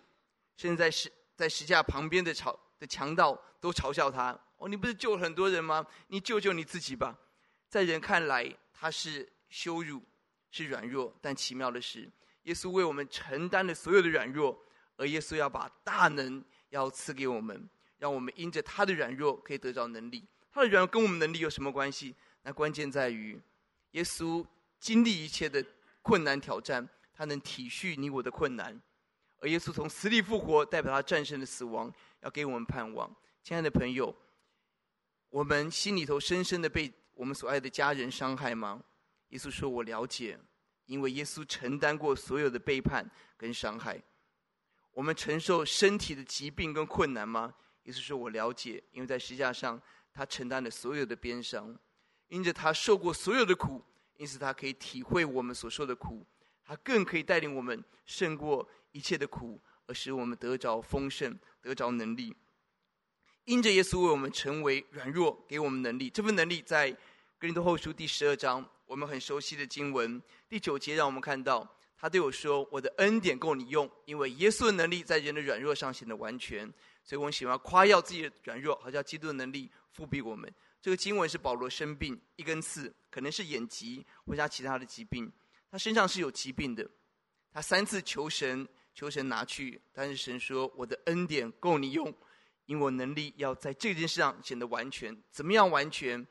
[0.57, 5.87] 甚至在十在十架旁边的嘲的强盗都嘲笑他：“哦，你不是救了很多人吗？
[6.07, 7.19] 你救救你自己吧。”
[7.69, 10.03] 在人看来，他是羞辱，
[10.51, 11.15] 是软弱。
[11.21, 12.11] 但奇妙的是，
[12.43, 14.59] 耶稣为我们承担了所有的软弱，
[14.97, 20.27] 而耶稣要把大能要赐给我们，让我们因着他的软弱可以得着能力。
[20.51, 22.15] 他的软弱跟我们能力有什么关系？
[22.43, 23.41] 那关键在于，
[23.93, 24.45] 耶稣
[24.81, 25.65] 经历一切的
[26.03, 28.81] 困难挑战，他能体恤你我的困难，
[29.39, 33.15] 而耶稣从死里复活，代表他战胜了死亡，要给我们盼望。
[33.45, 34.15] 亲爱的朋友，
[35.31, 38.83] 我们心里头深深的被我们所爱的家人伤害吗？
[39.29, 40.39] 耶稣说：“我了解，
[40.93, 43.99] 因为耶稣承担过所有的背叛跟伤害。”
[44.93, 47.55] 我们承受身体的疾病跟困难吗？
[47.85, 49.81] 耶稣说：“我了解，因为在十架上
[50.13, 51.75] 他承担了所有的鞭伤。”
[52.29, 53.83] 因着他受过所有的苦，
[54.17, 56.27] 因此他可以体会我们所受的苦，
[56.65, 62.35] 他更可以带领我们胜过一切的苦，而使我们得着丰盛，得着能力。
[63.45, 66.09] 因着耶稣为我们成为软弱，给我们能力。
[66.09, 66.91] 这份能力在
[67.39, 76.71] 哥林多后书第十二章，我们很熟悉的经文第九节，让我们看到他对我说：“我的恩典够你用，因为耶稣的能力在人的软弱上显得完全。”
[77.03, 80.53] 所以我们喜欢夸耀自己的软弱，好像基督的能力覆庇我们。
[80.83, 85.33] 这个经文是保罗生病，一根刺，可能是眼疾或者其他的疾病，
[85.71, 86.87] 他身上是有疾病的。
[87.51, 92.15] 他三次求神，求神拿去，但是神说：“我的恩典够你用，
[92.67, 95.17] 因为我能力要在这件事上显得完全。
[95.31, 96.27] 怎么样完全？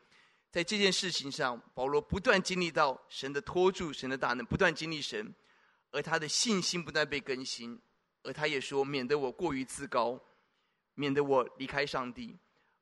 [0.52, 5.34] 在这件事情上，保罗不断经历到神的托住，神的大能，不断经历神，
[5.92, 7.82] 而他的信心不断被更新，
[8.24, 10.22] 而他也说：免得我过于自高，
[10.94, 12.38] 免得我离开上帝，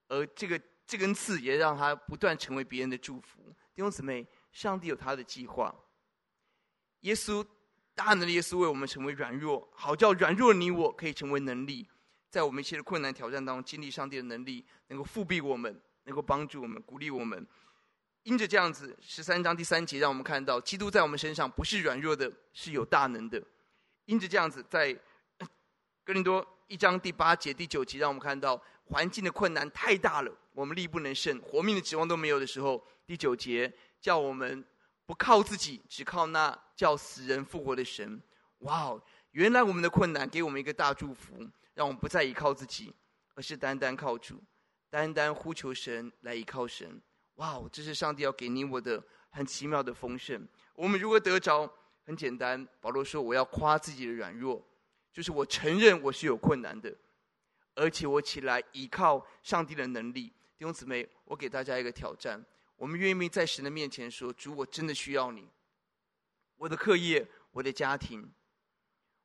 [0.08, 3.56] 而这个。”这根刺也让他不断成为别人的祝福。
[3.76, 5.72] 弟兄姊妹，上帝有他的计划。
[7.02, 7.46] 耶稣
[7.94, 11.88] 大能的耶稣为我们成为软弱，好叫软弱的你我可以成为能力，
[12.32, 17.46] 在我们一切的困难挑战当中经历上帝的能力，能够复辟我们，能够帮助我们，鼓励我们。
[18.24, 23.42] 因着这样子，十三章第三节让我们看到，基督在我们身上不是软弱的，是有大能的。
[24.06, 24.94] 因着这样子，在
[26.04, 30.36] 哥林多一章第八节、第九节让我们看到，环境的困难太大了。
[30.54, 34.66] 我们力不能胜，活命的指望都没有的时候，第九节叫我们
[35.06, 38.22] 不靠自己，只靠那叫死人复活的神。
[38.60, 39.02] 哇哦！
[39.32, 42.94] 原来我们的困难给我们一个大祝福，让我们不再依靠自己，
[43.36, 44.44] 而是单单靠主，
[44.90, 47.02] 单单呼求神来依靠神。
[47.36, 47.70] 哇哦！
[47.72, 50.48] 这是上帝要给你我的很奇妙的丰盛。
[50.74, 51.72] 我们如何得着？
[52.06, 54.68] 很简单，保罗说：“我要夸自己的软弱，
[55.14, 56.92] 就是我承认我是有困难的，
[57.76, 62.44] 而且我起来依靠上帝的能力。”弟兄姊妹，我给大家一个挑战：
[62.76, 65.48] 我们愿意在神的面前说，主，我真的需要你。
[66.58, 68.34] 我的课业、我的家庭、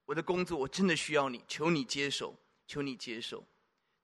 [0.04, 3.42] 我的工作，我真的需要你，求你接手，求你接手。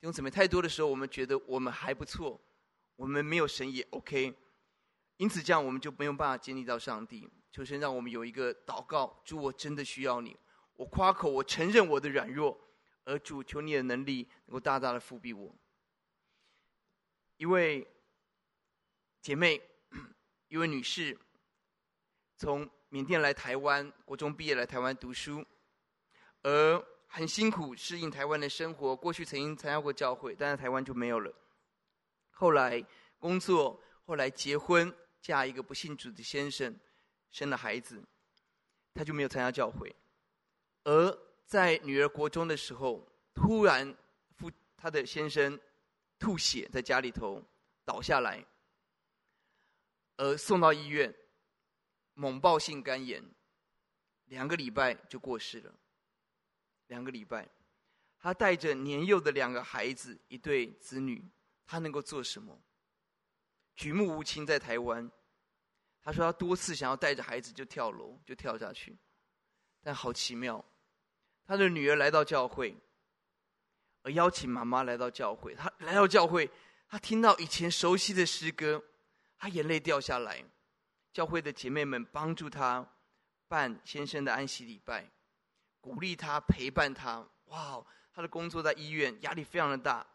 [0.00, 2.40] 弟兄姊妹，太多的时候，我们觉得我们还不错，
[2.96, 4.34] 我们没有神也 OK。
[5.18, 7.28] 因此，这样我们就没有办法经历到上帝。
[7.52, 10.34] 求神让我们有一个祷告：主，我真的需要你。
[10.72, 12.58] 我夸口，我承认我的软弱，
[13.04, 15.54] 而主，求你的能力能够大大的覆庇我。
[17.36, 17.86] 一位
[19.20, 19.60] 姐妹，
[20.48, 21.18] 一位女士，
[22.38, 25.44] 从缅甸来台湾，国中毕业来台湾读书，
[26.42, 26.82] 而
[27.12, 28.94] 很辛苦适应台湾的生活。
[28.94, 31.34] 过去曾经参加过教会，但在台湾就没有了。
[32.30, 32.82] 后来
[33.18, 36.78] 工作，后来结婚，嫁一个不信主的先生，
[37.30, 38.00] 生了孩子，
[38.94, 39.94] 她就没有参加教会。
[40.84, 43.96] 而在女儿国中的时候，突然
[44.36, 45.60] 夫她的先生。
[46.20, 47.42] 吐血在家里头
[47.82, 48.44] 倒下来，
[50.18, 51.14] 而送到医院，
[52.12, 53.24] 猛爆性肝炎，
[54.26, 55.74] 两个礼拜就过世了。
[56.90, 57.48] 两个礼拜，
[58.18, 61.24] 他带着年幼的两个孩子，一对子女，
[61.64, 62.60] 他能够做什么？
[63.74, 65.10] 举目无亲，在台湾，
[66.02, 68.98] 他说他多次想要带着孩子就跳楼，就跳下去，
[69.82, 70.62] 但好奇妙，
[71.46, 72.76] 他的女儿来到教会，
[74.02, 75.54] 而邀请妈妈来到教会。
[75.54, 76.50] 他来到教会，
[76.88, 78.82] 他听到以前熟悉的诗歌，
[79.38, 80.44] 他眼泪掉下来。
[81.12, 82.86] 教会的姐妹们帮助他
[83.48, 85.10] 办先生的安息礼拜，
[85.80, 87.26] 鼓励他，陪伴他。
[87.46, 90.06] 哇，他的工作在医院，压力非常的大。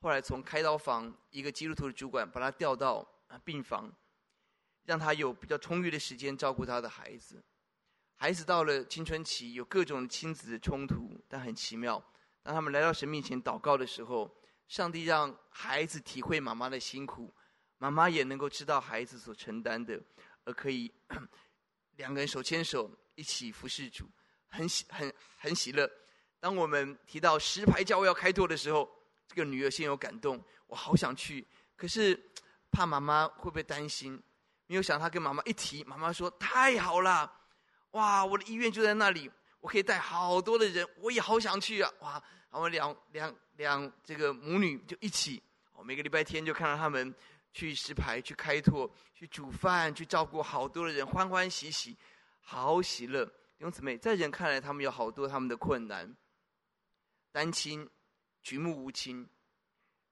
[0.00, 3.06] 后来从开刀房一个基督徒的主管把他调到
[3.44, 3.92] 病房，
[4.84, 7.42] 让他有比较充裕的时间照顾他的孩子。
[8.14, 12.02] 孩子到了青春期，有各种亲子的冲突，但很奇妙，
[12.42, 14.32] 当他们来到神面前祷告的时候，
[14.66, 17.32] 上帝让孩子体会妈妈的辛苦，
[17.78, 20.00] 妈妈也能够知道孩子所承担的，
[20.44, 20.92] 而可以
[21.96, 24.08] 两个人手牵手一起服侍主，
[24.48, 25.90] 很喜很很喜乐。
[26.40, 28.88] 当我们提到石牌教会要开拓的时候，
[29.26, 31.46] 这个女儿先有感动，我好想去，
[31.76, 32.18] 可是
[32.70, 34.22] 怕妈妈会不会担心？
[34.66, 37.32] 没有想她跟妈妈一提，妈妈说太好了，
[37.92, 39.30] 哇，我的医院就在那里，
[39.60, 45.42] 我可以带好多的人，我也好想去啊，哇，然后两两两这个母女就一起，
[45.72, 47.14] 哦，每个礼拜天就看到他们
[47.52, 51.96] 去石牌去开拓，去煮饭，去照顾好多的人，欢欢喜喜，
[52.40, 53.28] 好喜乐。
[53.58, 56.16] 弟兄姊妹，在人看来，他们有好多他们的困难，
[57.32, 57.88] 单亲。
[58.40, 59.28] 举目无亲，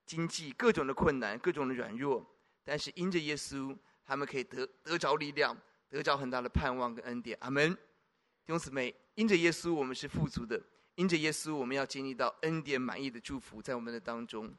[0.04, 2.26] 经济各种的困难，各种的软弱，
[2.64, 3.74] 但是因着耶稣，
[4.04, 5.56] 他们可以得得着力量，
[5.88, 7.38] 得着很大的盼望跟恩典。
[7.40, 7.72] 阿门。
[7.72, 10.60] 弟兄姊妹，因着耶稣，我们是富足的；
[10.96, 14.52] 因着耶稣，我们要经历到恩典满意的祝福在我们的当中。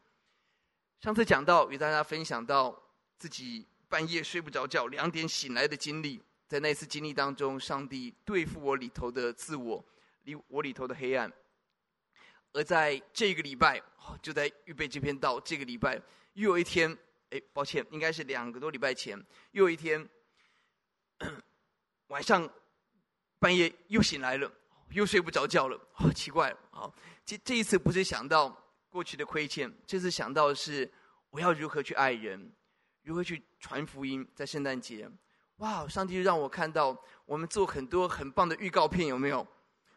[1.02, 2.82] 上次讲到，与大家分享到
[3.18, 9.84] 自己半夜睡不着觉，两点醒来的经历，在那次经历当中，上帝对付我里头的自我，
[10.24, 11.32] 里我里头的黑暗。
[12.54, 13.82] 而在这个礼拜，
[14.22, 15.40] 就在预备这篇道。
[15.42, 16.02] 这个礼拜
[16.34, 16.98] 又有一天，
[17.30, 19.22] 哎，抱歉，应该是两个多礼拜前，
[19.52, 20.08] 又有一天
[22.08, 22.50] 晚上
[23.38, 24.52] 半夜又醒来了，
[24.92, 26.56] 又睡不着觉了，好奇怪。
[26.72, 26.92] 好，
[27.26, 28.50] 这这一次不是想到
[28.90, 30.90] 过去的亏欠，这次想到的是
[31.30, 32.52] 我要如何去爱人，
[33.04, 34.26] 如何去传福音。
[34.34, 35.08] 在圣诞节，
[35.58, 36.96] 哇，上帝让我看到
[37.26, 39.46] 我们做很多很棒的预告片，有没有？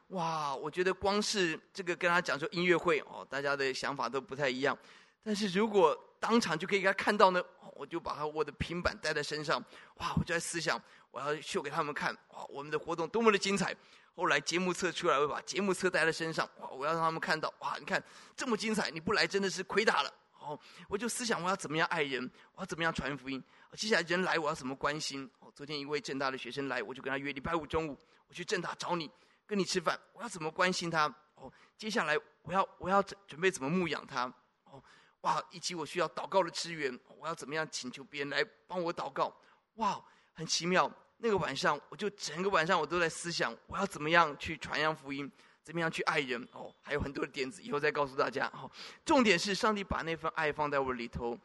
[0.09, 4.77] 哇，我觉得光是这个跟他讲说音乐会哦，大家的想法都不太一样。
[5.23, 7.43] 但是如果当场就可以给他看到呢，
[7.75, 9.63] 我就把他我的平板带在身上，
[9.97, 10.81] 哇，我就在思想
[11.11, 13.77] 我要秀给他们看，哇，我们的活动多么的精彩。
[14.17, 18.03] 后来节目册出来，我把节目册带在身上，哇，我要让他们看到，哇，你看
[18.35, 20.13] 这么精彩，你不来真的是亏大了。
[20.41, 23.43] 哦，我就思想我要怎么样爱人，我要怎么样传福音。
[23.75, 25.31] 接下来人来我要怎么关心？
[25.39, 29.11] 哦，昨天一位正大的学生来，我就跟他约礼拜五中午我去正大找你。
[29.47, 31.13] 跟你吃饭，我要怎么关心他？
[31.35, 34.33] 哦，接下来我要我要准准备怎么牧养他？
[34.65, 34.83] 哦，
[35.23, 39.37] 哇，以及我需要祷告的支援，我要怎么样请求别人来帮我祷告？
[39.75, 40.01] 哇，
[40.33, 40.91] 很奇妙。
[41.19, 45.31] 那个晚上，我就整个晚上我都在思想，我要怎么样去传扬福音，
[45.71, 46.43] 怎么样去爱人？
[46.51, 48.51] 哦，还有很多的点子，以后再告诉大家。
[48.53, 48.69] 哦，
[49.05, 51.39] 重点是上帝把那份爱放在我里头，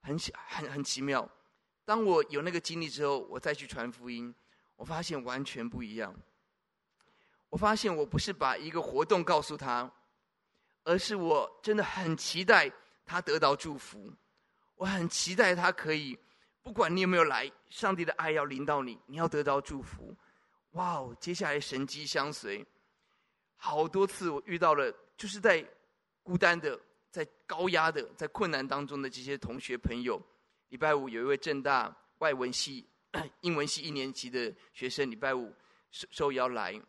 [0.00, 1.28] 很很很奇妙。
[1.84, 4.34] 当我有那个经历之后，我再去传福音，
[4.74, 6.14] 我发现完全不一样。
[7.50, 9.92] 我发现我不是把一个活动告诉他，
[10.84, 12.72] 而是我真的很期待
[13.04, 14.10] 他得到祝福。
[14.76, 16.18] 我很期待他可以，
[16.62, 20.16] 不管你有没有来，上帝的爱要临到你，你要得到祝福。
[20.70, 21.14] 哇哦！
[21.20, 22.64] 接下来神迹相随，
[23.58, 25.62] 好多次我遇到了，就是在
[26.22, 26.78] 孤单的、
[27.10, 30.18] 在高压的、在困难当中的这些同学朋友。
[30.68, 32.88] 礼拜五有一位正大外文系、
[33.42, 35.52] 英文系一年级的学生，礼拜五
[35.90, 36.80] 受受邀来。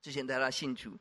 [0.00, 0.98] 之前带他信主，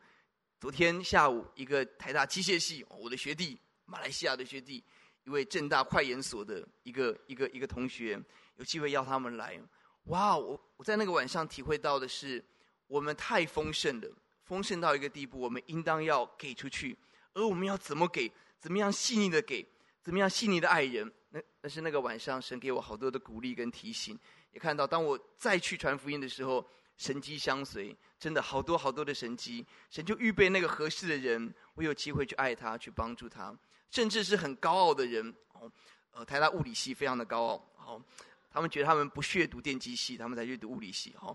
[0.60, 4.84] 昨天下午一个台大机械系，我的学弟，马来西亚的学弟，
[5.24, 8.22] 一位正大快研所的一个一个一个同学，
[8.58, 9.58] 有机会邀他们来。
[10.06, 12.44] 哇，我我在那个晚上体会到的是，
[12.88, 14.12] 我们太丰盛了，
[14.50, 16.98] 丰盛到一个地步，我们应当要给出去，
[17.34, 19.64] 而我们要怎么给，怎么样细腻的给，
[20.02, 21.14] 怎么样细腻的爱人。
[21.30, 24.18] 那那是那个晚上，神给我好多的鼓励跟提醒，
[24.52, 26.68] 也看到当我再去传福音的时候。
[27.00, 33.58] 神机相随，真的好多好多的神机，神就预备那个合适的人，我有机会去爱他，去帮助他，
[33.90, 35.72] 甚至是很高傲的人，哦，
[36.12, 38.04] 呃，台大物理系非常的高傲，哦，
[38.52, 41.34] 他们觉得他们不屑读电机系，他们才去读物理系，哦，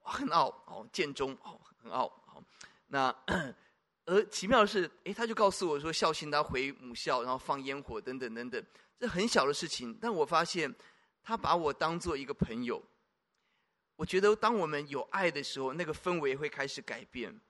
[0.00, 2.04] 很傲，哦，建中，哦，很傲，
[2.88, 3.14] 那
[4.06, 8.64] 而奇妙的是，诶，他就告诉我说，孝心他回母校，然后放烟火等等等等，
[8.98, 10.72] 这很小的事情，但我发现
[11.22, 12.82] 他把我当做一个朋友。
[13.96, 17.40] 我觉得当我们有爱的时候，那个氛围会开始改变。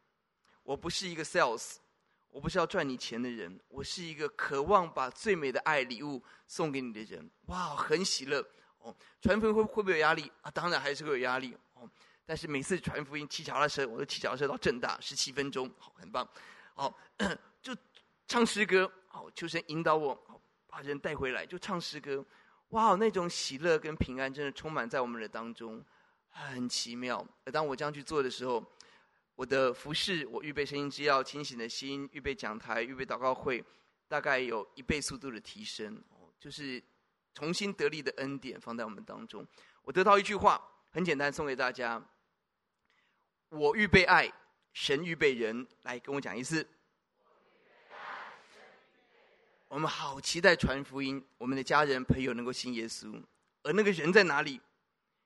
[0.62, 1.76] 我不是一个 sales，
[2.30, 7.30] 我不是要赚你钱的人，我是一个渴望把最美的爱礼物送给你的人。
[7.46, 8.46] 哇，很喜乐
[8.78, 8.94] 哦！
[9.20, 10.50] 传福音会会不会有压力啊？
[10.50, 11.90] 当然还是会有压力哦。
[12.26, 16.28] 但是每次传福音骑脚踏车，我都骑脚踏车到正大十七分钟，好，很棒。
[16.74, 16.98] 好，
[17.62, 17.76] 就
[18.26, 20.18] 唱诗歌，好，求神引导我，
[20.66, 22.24] 把人带回来，就唱诗歌。
[22.70, 25.84] 哇，那种喜乐跟平安真的充满在我们的当中。
[26.36, 27.24] 很奇妙。
[27.52, 28.60] 当我这样去做的时候，
[29.36, 33.64] 我的服侍，我预备声音之钥，清醒的心，预备讲台，预备祷告会，
[34.08, 35.94] 大概有一倍速度的提升。
[36.10, 36.82] 哦，就是
[37.34, 39.46] 重新得力的恩典放在我们当中。
[39.82, 40.60] 我得到一句话，
[40.90, 42.04] 很简单，送给大家：
[43.54, 44.30] 我预备爱，
[44.72, 45.64] 神预备人。
[45.82, 46.66] 来跟我讲一次。
[49.68, 53.22] 我们好期待传福音，我们的家人朋友能够信耶稣，
[53.62, 54.60] 而那个人在哪里？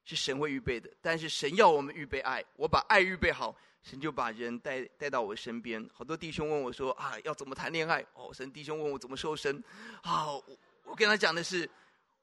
[0.05, 2.45] 是神会预备的，但是神要我们预备爱。
[2.57, 5.87] 我把爱预备好，神就把人带带到我身边。
[5.93, 9.63] 好多弟兄问我说：“啊，要怎么谈恋爱？”哦，神弟兄问我怎么瘦身。
[10.03, 11.69] 好，我我跟他讲的是，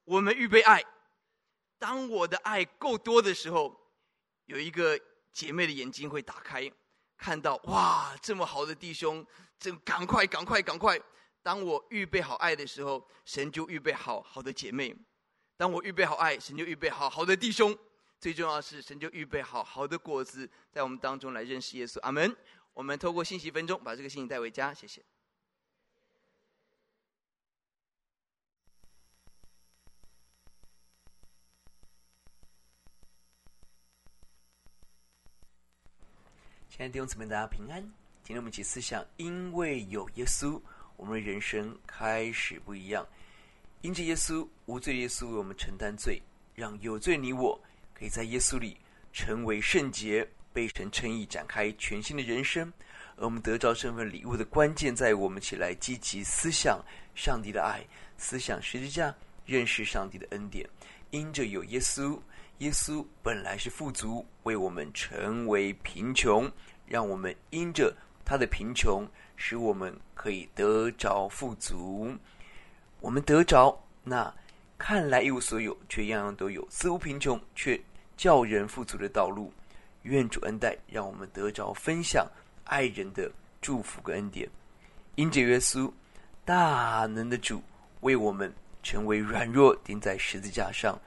[0.04, 0.84] 我们预备爱。
[1.78, 3.80] 当我的爱够多的时候，
[4.46, 5.00] 有一个
[5.36, 6.72] 姐妹的眼睛会打开，
[7.18, 9.24] 看到哇，这么好的弟兄，
[9.60, 10.98] 这赶快赶快赶快！
[11.44, 14.96] 当我预备好爱的时候，神就预备好好的姐妹。
[15.58, 17.78] 当我预备好爱，神就预备好好的弟兄。
[18.18, 22.00] 最重要是，神就预备好好的果子，在我们当中来认识耶稣。
[22.00, 22.34] 阿门。
[22.74, 24.74] 我们透过信息分钟，把这个信息带回家。
[24.74, 25.04] 谢谢。
[36.78, 37.82] 亲爱的弟兄姊妹，大家平安。
[38.22, 40.62] 今天我们一起思想，因为有耶稣，
[40.98, 43.08] 我们的人生开始不一样。
[43.80, 46.22] 因着耶稣，无罪耶稣为我们承担罪，
[46.54, 47.58] 让有罪你我
[47.94, 48.76] 可以在耶稣里
[49.14, 52.68] 成为圣洁，被神称义，展开全新的人生。
[53.16, 56.84] 而我们得着身份礼物的关键，在于我们起来积极思想
[57.16, 57.82] 上帝的爱，
[58.18, 59.16] 思想十字架，
[59.46, 60.70] 认识上帝的恩典。
[61.12, 62.20] 因着有耶稣，
[62.60, 66.50] 耶稣本来是富足，为我们成为贫穷，
[66.86, 67.94] 让我们因着
[68.24, 72.16] 他的贫穷，使我们可以得着富足。
[73.02, 74.34] 我们得着那
[74.78, 77.80] 看来一无所有，却样样都有；似乎贫穷，却
[78.16, 79.52] 叫人富足的道路。
[80.04, 82.26] 愿主恩待，让我们得着分享
[82.64, 83.30] 爱人的
[83.60, 84.48] 祝福跟恩典。
[85.16, 85.92] 因着耶稣，
[86.46, 87.62] 大能的主
[88.00, 90.98] 为我们成为软弱，钉在十字架上，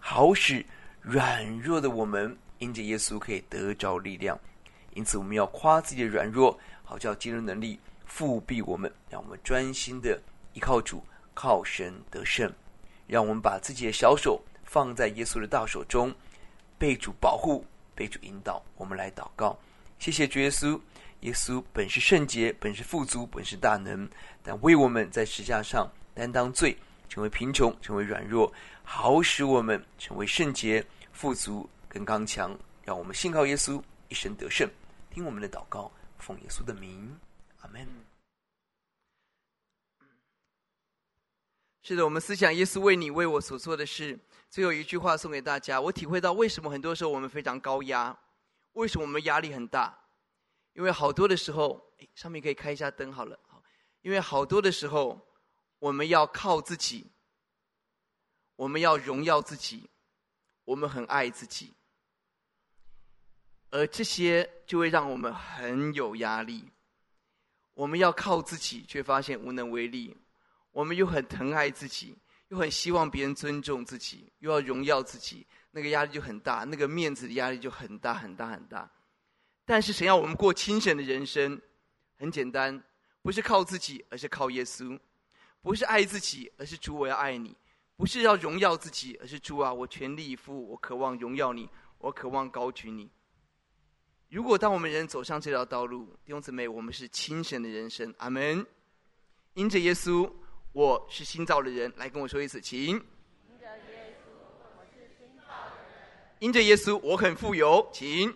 [0.00, 0.64] 好使
[1.00, 4.38] 软弱的我们因着耶稣可以得着力量。
[4.94, 7.78] 因此，我们要夸自己的软弱，好叫基督能力
[8.10, 10.20] 覆庇我们，让我们专心的
[10.52, 11.02] 依靠主。
[11.40, 12.52] 靠神得胜，
[13.06, 16.12] 让我们把自己的小手放在耶稣的大手中，
[16.76, 18.60] 被主保护，被主引导。
[18.76, 19.56] 我们来祷告，
[20.00, 20.80] 谢谢主耶稣。
[21.20, 24.10] 耶稣本是圣洁，本是富足，本是大能，
[24.42, 26.76] 但为我们在十架上担当罪，
[27.08, 28.52] 成为贫穷，成为软弱，
[28.84, 32.56] 好使我们成为圣洁、富足跟刚强。
[32.84, 34.68] 让我们信靠耶稣，一生得胜。
[35.10, 37.18] 听我们的祷告，奉耶稣的名，
[37.60, 37.86] 阿门。
[41.82, 44.18] 是的，我们思想耶稣为你为我所做的事。
[44.50, 48.18] 最后一句话送给大家：我体会到为什么很多时候我们非常高压，
[48.72, 49.98] 为什么我们压力很大？
[50.72, 53.38] 因为好多的时候，上面可以开一下灯好了。
[54.00, 55.27] 因为好多的时候，
[55.78, 57.06] 我们要靠自己，
[58.56, 59.88] 我们要荣耀自己，
[60.64, 61.72] 我们很爱自己，
[63.70, 66.68] 而这些就会让我们很有压力。
[67.74, 70.16] 我们要靠自己，却发现无能为力。
[70.72, 72.16] 我们又很疼爱自己，
[72.48, 78.90] 又很希望别人尊重自己，又要荣耀自己，那个压力就很大，那个面子的压力就很大很大很大。
[79.64, 81.60] 但是，谁要我们过轻省的人生，
[82.16, 82.82] 很简单，
[83.22, 84.98] 不是靠自己，而是靠耶稣；
[85.62, 87.50] 不是爱自己，而是主，我要爱你；
[87.96, 93.10] 不是要荣耀自己，而是主啊，我全力以赴，我渴望荣耀你，我渴望高举你。
[94.28, 98.14] 如果当我们人走上这条道路，弟兄姊妹，我们是亲神的人生。
[98.18, 98.66] 阿门。
[99.54, 100.30] 因着耶稣。
[100.74, 102.90] 我是新造的人，来跟我说一次，请。
[102.90, 104.30] 因着耶稣，
[104.76, 106.38] 我是新造的人。
[106.40, 108.32] 因着耶稣，我很富有，请。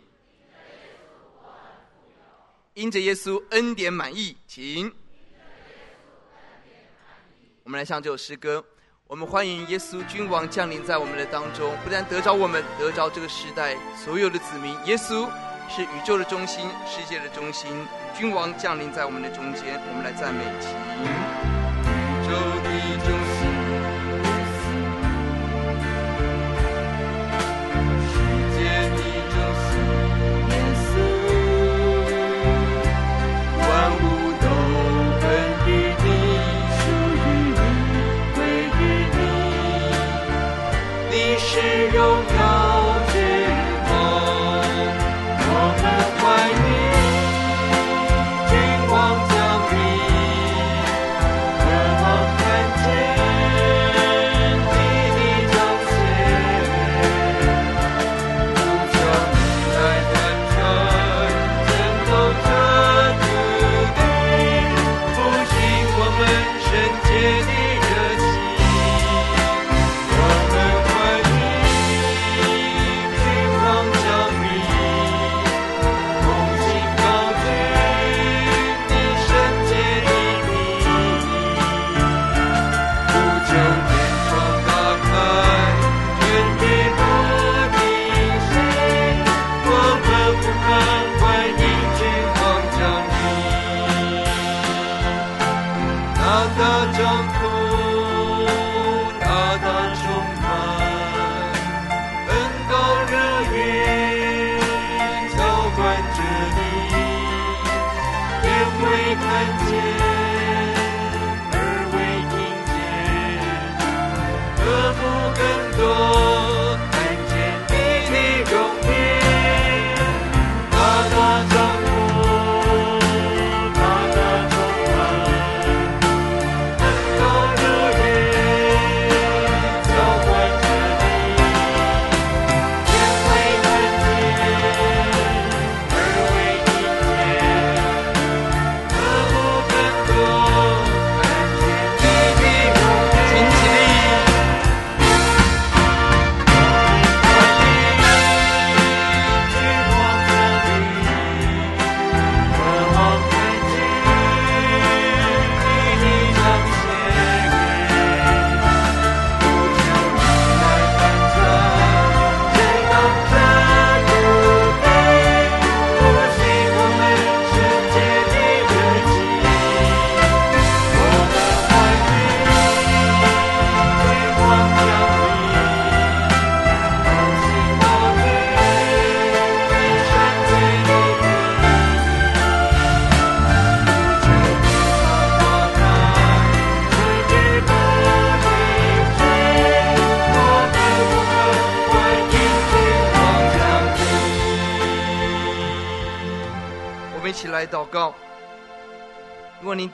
[2.73, 4.93] 因着耶稣，恩典满溢，请。
[7.65, 8.65] 我们来唱这首诗歌。
[9.07, 14.75] 我们欢迎耶稣君王降临在我们的当中，不但得着我们，得着这个时代所有的子民。
[14.85, 15.29] 耶稣
[15.69, 17.71] 是宇宙的中心，世界的中心。
[18.15, 21.52] 君王降临在我们的中间，我们来赞美，请。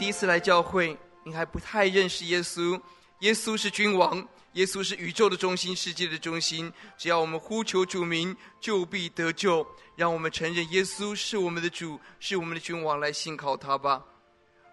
[0.08, 2.80] 一次来教会，你还不太认识耶稣。
[3.18, 6.72] 耶稣是君王，耶稣是宇宙的中心，世界的中心。
[6.96, 9.66] 只要我们呼求主名，就必得救。
[9.96, 14.02] 让我们承认耶稣是我们的主，是我们的君王，来信靠他吧。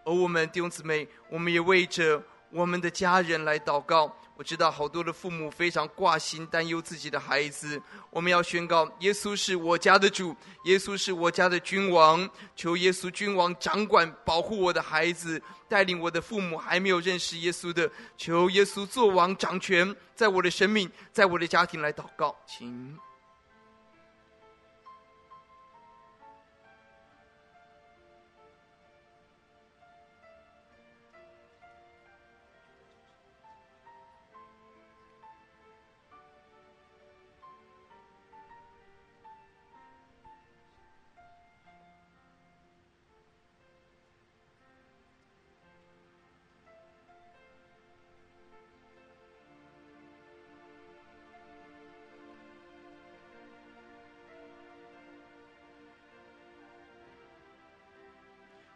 [0.06, 4.16] 而我们弟兄姊妹，我们也为着我们的家人来祷告。
[4.38, 12.30] 我知道好多的父母非常挂心担忧自己的孩子，我们要宣告：耶稣是我家的主，耶稣是我家的君王。
[12.54, 22.98] 求耶稣君王掌管保护我的孩子，带领我的父母还没有认识耶稣的，求耶稣做王掌权，在我的生命，在我的家庭来祷告，请。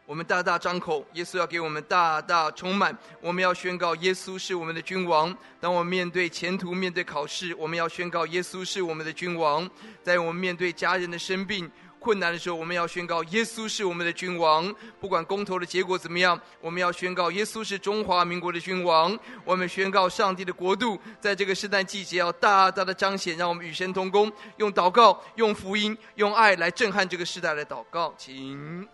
[0.09, 2.97] 我们大大张口，耶稣要给我们大大充满。
[3.21, 5.37] 我们要宣告耶稣是我们的君王。
[5.59, 9.69] 当我们面对前途、面对考试，我们要宣告耶稣是我们的君王。
[10.01, 14.73] 在我们面对家人的生病、困难的时候，我们要宣告耶稣是我们的君王。
[14.99, 19.15] 不管公投的结果怎么样，我们要宣告耶稣是中华民国的君王。
[19.45, 23.37] 我们宣告上帝的国度在这个圣诞季节要大大的彰显。
[23.37, 28.89] 让我们与神同工，用祷告、用福音、用爱来震撼这个时代来祷告，请。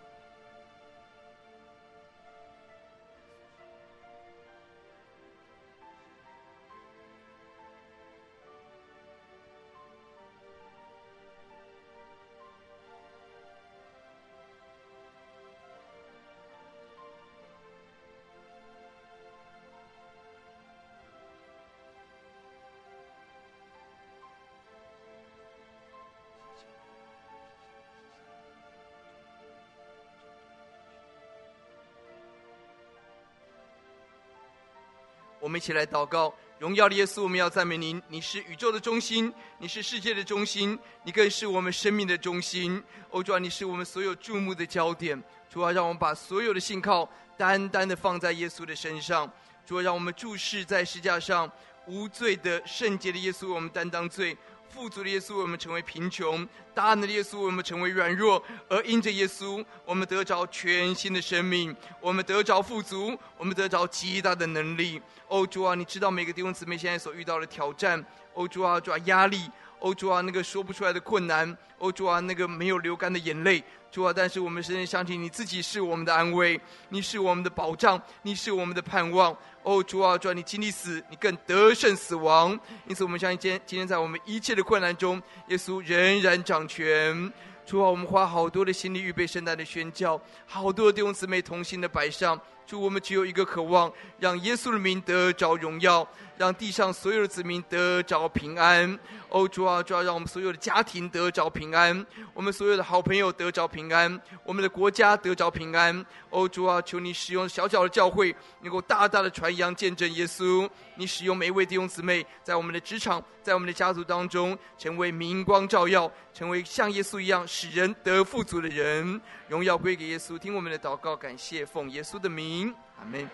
[35.46, 38.02] 我们一起来祷告，荣耀的耶稣，我们要赞美您。
[38.08, 42.82] 你是宇宙的中心，你是世界的中心，你更是我们生命的中心。
[43.10, 45.22] 欧，主啊，你是我们所有注目的焦点。
[45.48, 49.32] 主啊，让我们把所有的信靠单单的放在耶稣的身上。
[49.64, 51.48] 主啊，让我们注视在十架上
[51.86, 54.36] 无罪的圣洁的耶稣，我们担当罪。
[54.76, 58.42] 富足的耶稣，我们成为贫穷；大能的耶稣，我们成为软弱。
[58.68, 65.00] 而因着耶稣，我们得着全新的生命，我们得着富足，我们得着极大的能力。
[65.28, 68.04] 欧，主啊，你知道每个弟兄姊妹现在所遇到的挑战。
[68.34, 69.50] 欧，主啊，主啊，压力。
[69.78, 71.56] 哦，主啊，那个说不出来的困难。
[71.78, 73.62] 哦，主啊，那个没有流干的眼泪。
[73.90, 76.58] 主啊，但是我们深深相信你自己是我们的安慰，
[76.88, 79.36] 你是我们的保障，你是我们的盼望。
[79.62, 82.58] 哦，主啊，主啊，你经历死，你更得胜死亡。
[82.86, 87.32] 因此，我们相信今天，今天在我们一切的困难中，耶稣仍然掌权。
[87.66, 92.40] 主啊，我们花好多的心力预备圣诞的宣教，好多的弟兄姊妹同心的摆上。
[92.66, 96.06] 主，我们只有一个渴望，让耶稣的名得着荣耀，
[96.36, 98.98] 让地上所有的子民得着平安。
[99.28, 106.04] 哦，主啊，主啊，让我们所有的家庭得着平安，我们所有的好朋友得着平安，我们的国家得着平安。
[106.30, 110.68] 哦，主啊，求你使用小小的教会，能够大大的传扬见证耶稣。
[110.94, 119.20] 你使用每一位弟兄姊妹，在我们的职场，在我们的家族当中，成为明光照耀，成为像耶稣一样使人得富足的人。
[119.48, 123.28] 荣耀归给耶稣，听我们的祷告，感谢奉耶稣的名，阿门。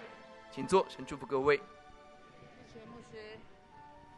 [0.54, 1.60] 请坐，神祝福各位。